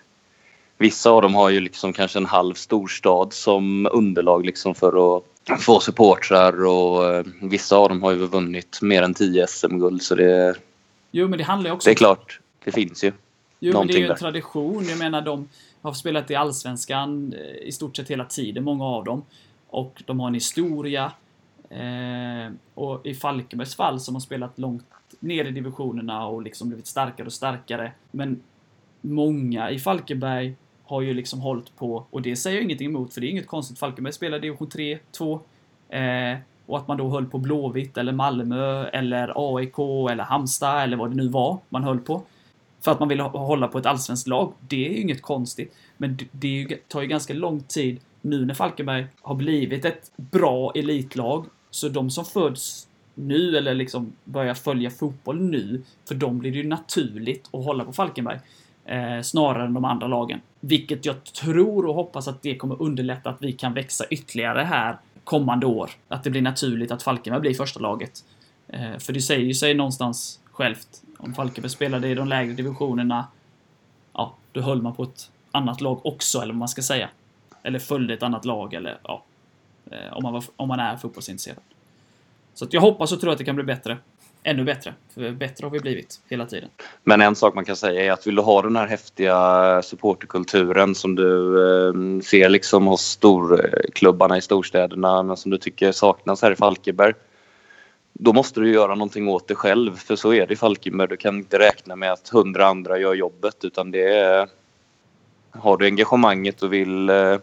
[0.78, 5.62] vissa av dem har ju liksom kanske en halv storstad som underlag liksom för att
[5.62, 10.14] få supportrar och eh, vissa av dem har ju vunnit mer än 10 SM-guld så
[10.14, 10.55] det...
[11.11, 11.88] Jo, men det handlar ju också...
[11.88, 13.12] Det är klart, det finns ju.
[13.61, 14.16] Jo, men det är ju en där.
[14.16, 14.84] tradition.
[14.88, 15.49] Jag menar, de
[15.82, 19.24] har spelat i Allsvenskan eh, i stort sett hela tiden, många av dem.
[19.68, 21.12] Och de har en historia.
[21.70, 24.84] Eh, och i Falkenbergs fall som har spelat långt
[25.20, 27.92] ner i divisionerna och liksom blivit starkare och starkare.
[28.10, 28.42] Men
[29.00, 30.54] många i Falkenberg
[30.84, 33.46] har ju liksom hållit på, och det säger jag ingenting emot för det är inget
[33.46, 33.78] konstigt.
[33.78, 35.40] Falkenberg spelar division 3, 2.
[35.88, 39.78] Eh, och att man då höll på Blåvitt eller Malmö eller AIK
[40.10, 42.22] eller Halmstad eller vad det nu var man höll på.
[42.80, 44.52] För att man vill hålla på ett allsvenskt lag.
[44.60, 45.74] Det är ju inget konstigt.
[45.96, 51.46] Men det tar ju ganska lång tid nu när Falkenberg har blivit ett bra elitlag.
[51.70, 56.58] Så de som föds nu eller liksom börjar följa fotboll nu, för dem blir det
[56.58, 58.38] ju naturligt att hålla på Falkenberg.
[58.84, 60.40] Eh, snarare än de andra lagen.
[60.60, 64.98] Vilket jag tror och hoppas att det kommer underlätta att vi kan växa ytterligare här
[65.24, 65.90] kommande år.
[66.08, 68.24] Att det blir naturligt att Falkenberg blir första laget.
[68.68, 71.02] Eh, för det säger ju sig någonstans självt.
[71.18, 73.26] Om Falkenberg spelade i de lägre divisionerna,
[74.12, 77.08] ja, då höll man på ett annat lag också, eller vad man ska säga.
[77.62, 79.24] Eller följde ett annat lag, eller ja,
[79.91, 81.59] Eh, om man, var, om man är fotbollsintresserad.
[82.55, 83.99] Så att jag hoppas och tror att det kan bli bättre
[84.47, 84.95] ännu bättre.
[85.14, 86.68] För bättre har vi blivit hela tiden.
[87.05, 90.95] Men en sak man kan säga är att vill du ha den här häftiga supporterkulturen
[90.95, 96.53] som du eh, ser liksom hos storklubbarna i storstäderna men som du tycker saknas här
[96.53, 97.14] i Falkenberg.
[98.12, 101.09] Då måste du göra någonting åt det själv för så är det i Falkenberg.
[101.09, 104.49] Du kan inte räkna med att hundra andra gör jobbet utan det är...
[105.51, 107.37] Har du engagemanget och vill eh,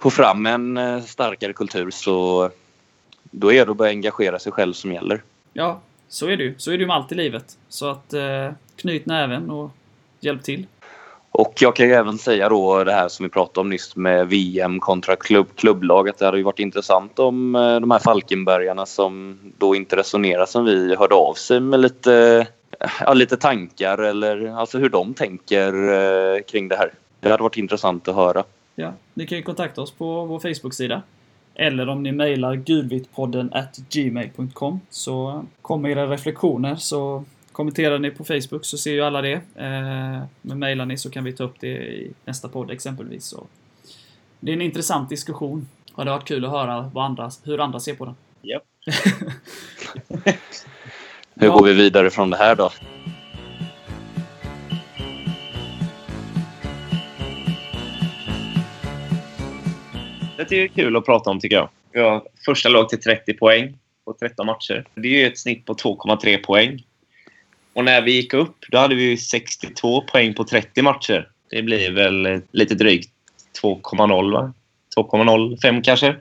[0.00, 2.50] få fram en eh, starkare kultur så
[3.30, 5.22] då är det att börja engagera sig själv som gäller.
[5.52, 6.54] Ja, så är det ju.
[6.58, 7.58] Så är det ju med allt i livet.
[7.68, 9.70] Så att eh, knyt näven och
[10.20, 10.66] hjälp till.
[11.32, 14.28] Och jag kan ju även säga då det här som vi pratade om nyss med
[14.28, 18.86] VM kontra klubb, klubblag att det hade ju varit intressant om eh, de här Falkenbergarna
[18.86, 22.46] som då inte resonerar som vi hörde av sig med lite,
[23.00, 26.92] ja, lite tankar eller alltså hur de tänker eh, kring det här.
[27.20, 28.44] Det hade varit intressant att höra.
[28.80, 31.02] Ja, ni kan ju kontakta oss på vår Facebook-sida
[31.54, 36.76] Eller om ni mejlar gulvitpodden at gmail.com så kommer era reflektioner.
[36.76, 39.32] Så kommenterar ni på Facebook så ser ju alla det.
[39.32, 43.24] Eh, men mejlar ni så kan vi ta upp det i nästa podd exempelvis.
[43.24, 43.46] Så
[44.40, 45.68] det är en intressant diskussion.
[45.94, 48.14] Och det har varit kul att höra vad andra, hur andra ser på den.
[48.42, 48.62] Japp.
[51.34, 51.52] Hur Ja.
[51.56, 52.70] går vi vidare från det här då?
[60.50, 61.68] Det är kul att prata om tycker jag.
[61.92, 64.84] Vi första lag till 30 poäng på 13 matcher.
[64.94, 66.84] Det är ju ett snitt på 2,3 poäng.
[67.72, 71.28] Och när vi gick upp, då hade vi ju 62 poäng på 30 matcher.
[71.50, 73.10] Det blir väl lite drygt
[73.62, 74.52] 2,0 va?
[74.96, 76.16] 2,05 kanske.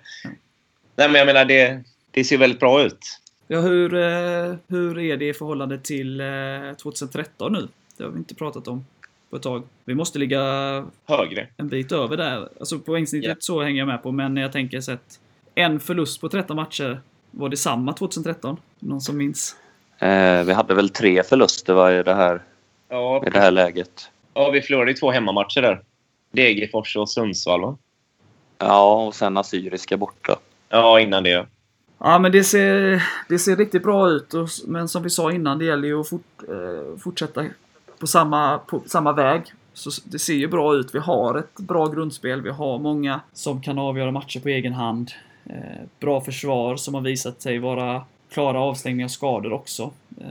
[0.96, 3.20] Nej, men jag menar, det, det ser väldigt bra ut.
[3.48, 6.28] Ja, hur, eh, hur är det i förhållande till eh,
[6.82, 7.68] 2013 nu?
[7.98, 8.86] Det har vi inte pratat om
[9.30, 9.64] på ett tag.
[9.86, 10.42] Vi måste ligga
[11.06, 11.48] Högre.
[11.58, 12.50] en bit över där.
[12.60, 13.36] Alltså poängsnittet Ja.
[13.40, 15.20] så hänger jag med på, men jag tänker så att
[15.56, 17.02] en förlust på 13 matcher,
[17.32, 18.58] var det samma 2013?
[18.80, 19.56] Någon som minns?
[20.00, 22.42] Eh, vi hade väl tre förluster va, i, det här,
[22.90, 24.12] Ja, i det här läget.
[24.34, 25.82] ja vi förlorade två hemmamatcher där.
[26.32, 27.78] Degerfors och Sundsvall, va?
[28.58, 30.36] Ja, och sen Assyriska borta.
[30.70, 31.46] Ja, innan det.
[31.98, 34.34] Ja, men det ser, det ser riktigt bra ut.
[34.34, 37.44] Och, men som vi sa innan, det gäller ju att fort, eh, fortsätta
[38.00, 39.44] på samma, på samma väg.
[39.74, 40.96] Så det ser ju bra ut.
[40.96, 42.42] Vi har ett bra grundspel.
[42.42, 45.12] Vi har många som kan avgöra matcher på egen hand.
[45.46, 49.92] Eh, bra försvar som har visat sig vara klara avstängningar och skador också.
[50.22, 50.28] Eh,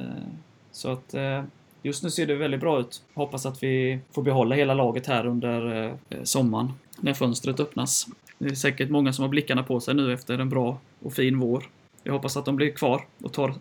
[0.73, 1.43] så att eh,
[1.83, 3.03] just nu ser det väldigt bra ut.
[3.15, 8.07] Hoppas att vi får behålla hela laget här under eh, eh sommaren när fönstret öppnas.
[8.39, 11.39] Det är säkert många som har blickarna på sig nu efter en bra och fin
[11.39, 11.65] vår.
[12.03, 13.55] Jag hoppas att de blir kvar och tar,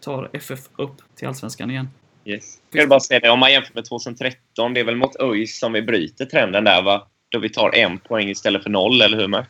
[0.00, 1.88] tar FF upp till Allsvenskan igen.
[2.24, 2.58] Yes.
[2.70, 5.58] Jag vill bara säga det, om man jämför med 2013, det är väl mot ÖIS
[5.58, 7.06] som vi bryter trenden där, va?
[7.28, 9.48] Då vi tar en poäng istället för noll, eller hur, Max?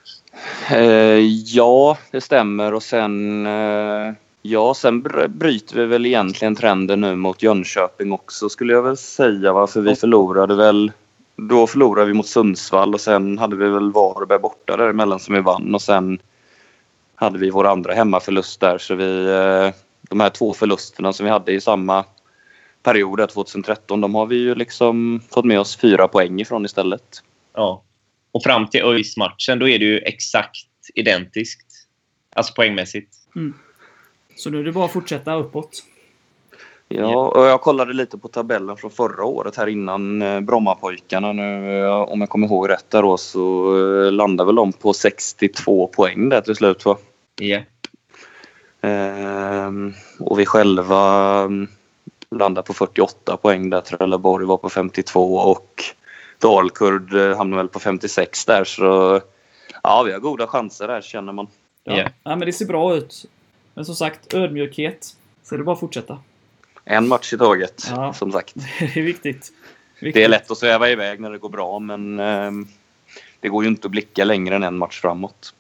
[0.71, 1.19] Eh,
[1.57, 2.75] ja, det stämmer.
[2.75, 4.13] Och sen, eh,
[4.43, 8.97] ja, sen br- bryter vi väl egentligen trenden nu mot Jönköping också skulle jag väl
[8.97, 9.53] säga.
[9.53, 10.93] Varför vi förlorade väl...
[11.37, 15.41] Då förlorade vi mot Sundsvall och sen hade vi väl Varberg borta däremellan som vi
[15.41, 16.19] vann och sen
[17.15, 18.79] hade vi vår andra hemmaförlust där.
[18.79, 19.75] Så vi, eh,
[20.11, 22.05] de här två förlusterna som vi hade i samma
[22.85, 27.23] period där 2013, de har vi ju liksom fått med oss fyra poäng ifrån istället.
[27.55, 27.83] Ja.
[28.33, 31.67] Och fram till ÖIS-matchen, då är det ju exakt identiskt.
[32.37, 33.15] Alltså poängmässigt.
[34.37, 35.85] Så nu är det bara att fortsätta uppåt.
[36.89, 41.33] Ja, och jag kollade lite på tabellen från förra året här innan eh, Brommapojkarna.
[41.33, 44.93] Nu, eh, om jag kommer ihåg rätt där då, så eh, landade väl de på
[44.93, 46.85] 62 poäng där till slut.
[46.85, 46.97] Va?
[47.41, 47.61] Ja.
[48.81, 51.49] Ehm, och vi själva
[52.39, 53.81] landade på 48 poäng där.
[53.81, 55.85] Trelleborg var på 52 och
[56.39, 58.65] Dalkurd eh, hamnade väl på 56 där.
[58.65, 59.21] Så
[59.83, 61.47] ja, vi har goda chanser där känner man.
[61.85, 61.97] Ja.
[61.97, 62.09] Ja.
[62.23, 63.25] ja, men det ser bra ut.
[63.75, 65.17] Men som sagt, ödmjukhet.
[65.43, 66.19] Så är det bara att fortsätta.
[66.85, 68.13] En match i taget, Ja.
[68.13, 68.55] som sagt.
[68.79, 69.53] Det är viktigt.
[70.01, 70.15] viktigt.
[70.15, 72.67] Det är lätt att sväva iväg när det går bra, men ehm,
[73.41, 75.55] det går ju inte att blicka längre än en match framåt.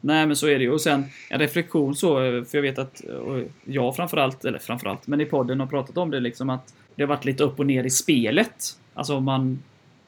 [0.00, 0.72] Nej, men så är det ju.
[0.72, 5.20] Och sen en reflektion så, för jag vet att och jag framförallt, eller framförallt, men
[5.20, 7.84] i podden har pratat om det liksom att det har varit lite upp och ner
[7.84, 8.78] i spelet.
[8.94, 9.62] Alltså man...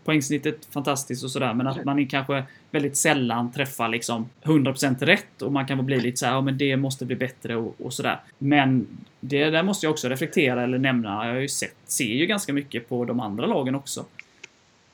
[0.04, 5.52] Poängsnittet fantastiskt och sådär, men att man kanske väldigt sällan träffar liksom 100% rätt och
[5.52, 8.20] man kan bli lite så här, ja men det måste bli bättre och, och sådär.
[8.38, 8.86] Men
[9.20, 11.26] det där måste jag också reflektera eller nämna.
[11.26, 14.04] Jag har ju sett, ser ju ganska mycket på de andra lagen också.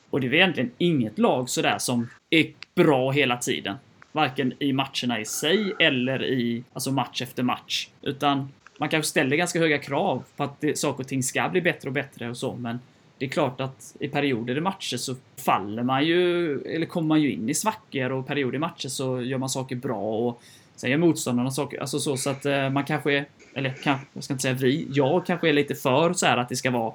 [0.09, 3.75] Och det är egentligen inget lag sådär som är bra hela tiden.
[4.17, 7.89] Varken i matcherna i sig eller i alltså match efter match.
[8.01, 8.49] Utan
[8.79, 11.89] man kanske ställer ganska höga krav på att det, saker och ting ska bli bättre
[11.89, 12.79] och bättre och så, men
[13.17, 15.15] det är klart att i perioder i matcher så
[15.45, 19.21] faller man ju, eller kommer man ju in i svackor och perioder i matcher så
[19.21, 20.41] gör man saker bra och
[20.75, 24.23] sen gör motståndarna saker, alltså så, så att eh, man kanske är, eller kanske, jag
[24.23, 26.93] ska inte säga vi, jag kanske är lite för så här att det ska vara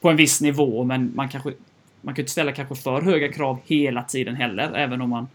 [0.00, 1.52] på en viss nivå, men man kanske
[2.00, 5.28] man kan inte ställa kanske för höga krav hela tiden heller, även om man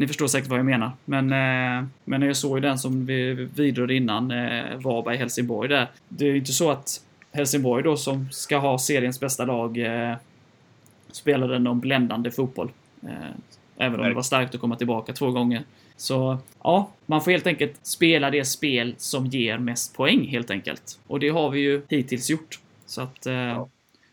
[0.00, 0.90] ni förstår säkert vad jag menar.
[1.04, 5.88] Men, eh, men jag såg ju den som vi vidrörde innan, eh, Varberg-Helsingborg där.
[6.08, 7.00] Det är ju inte så att
[7.32, 10.16] Helsingborg då som ska ha seriens bästa lag eh,
[11.12, 12.70] spelade någon bländande fotboll.
[13.02, 13.30] Eh,
[13.76, 15.62] även om det var starkt att komma tillbaka två gånger.
[15.96, 20.98] Så ja, man får helt enkelt spela det spel som ger mest poäng helt enkelt.
[21.06, 22.60] Och det har vi ju hittills gjort.
[22.86, 23.66] Så att eh,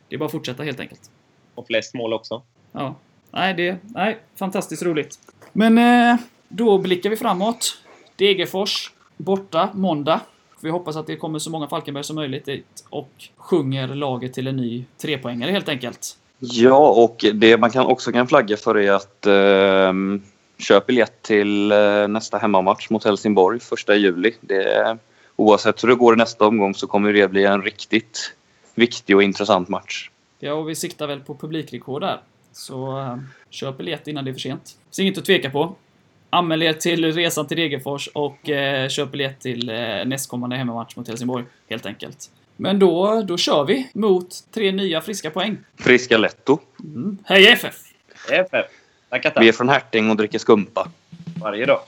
[0.09, 1.11] det är bara att fortsätta helt enkelt.
[1.55, 2.41] Och flest mål också.
[2.71, 2.95] Ja.
[3.31, 3.77] Nej, det...
[3.83, 5.19] Nej, fantastiskt roligt.
[5.57, 7.77] Men eh, då blickar vi framåt.
[8.15, 10.19] Degerfors borta måndag.
[10.61, 14.47] Vi hoppas att det kommer så många Falkenberg som möjligt dit och sjunger laget till
[14.47, 16.17] en ny trepoängare helt enkelt.
[16.39, 20.21] Ja, och det man kan också kan flagga för är att ehm,
[20.57, 24.33] köp biljett till eh, nästa hemmamatch mot Helsingborg första juli.
[24.41, 24.97] Det,
[25.35, 28.33] oavsett hur det går i nästa omgång så kommer det bli en riktigt
[28.75, 30.09] viktig och intressant match.
[30.39, 32.21] Ja, och vi siktar väl på publikrekord där.
[32.57, 33.17] Så eh,
[33.49, 34.77] köp biljett innan det är för sent.
[34.91, 35.75] Så inget att tveka på.
[36.29, 41.07] Anmäl er till resan till Degerfors och eh, köp biljett till eh, nästkommande hemmamatch mot
[41.07, 42.29] Helsingborg, helt enkelt.
[42.55, 45.57] Men då, då kör vi mot tre nya friska poäng.
[45.77, 46.59] Friska Letto.
[46.83, 47.17] Mm.
[47.25, 47.75] Hej FF!
[48.29, 48.65] FF.
[49.09, 50.91] Tackar, Vi är från Herting och dricker skumpa.
[51.41, 51.79] Varje dag.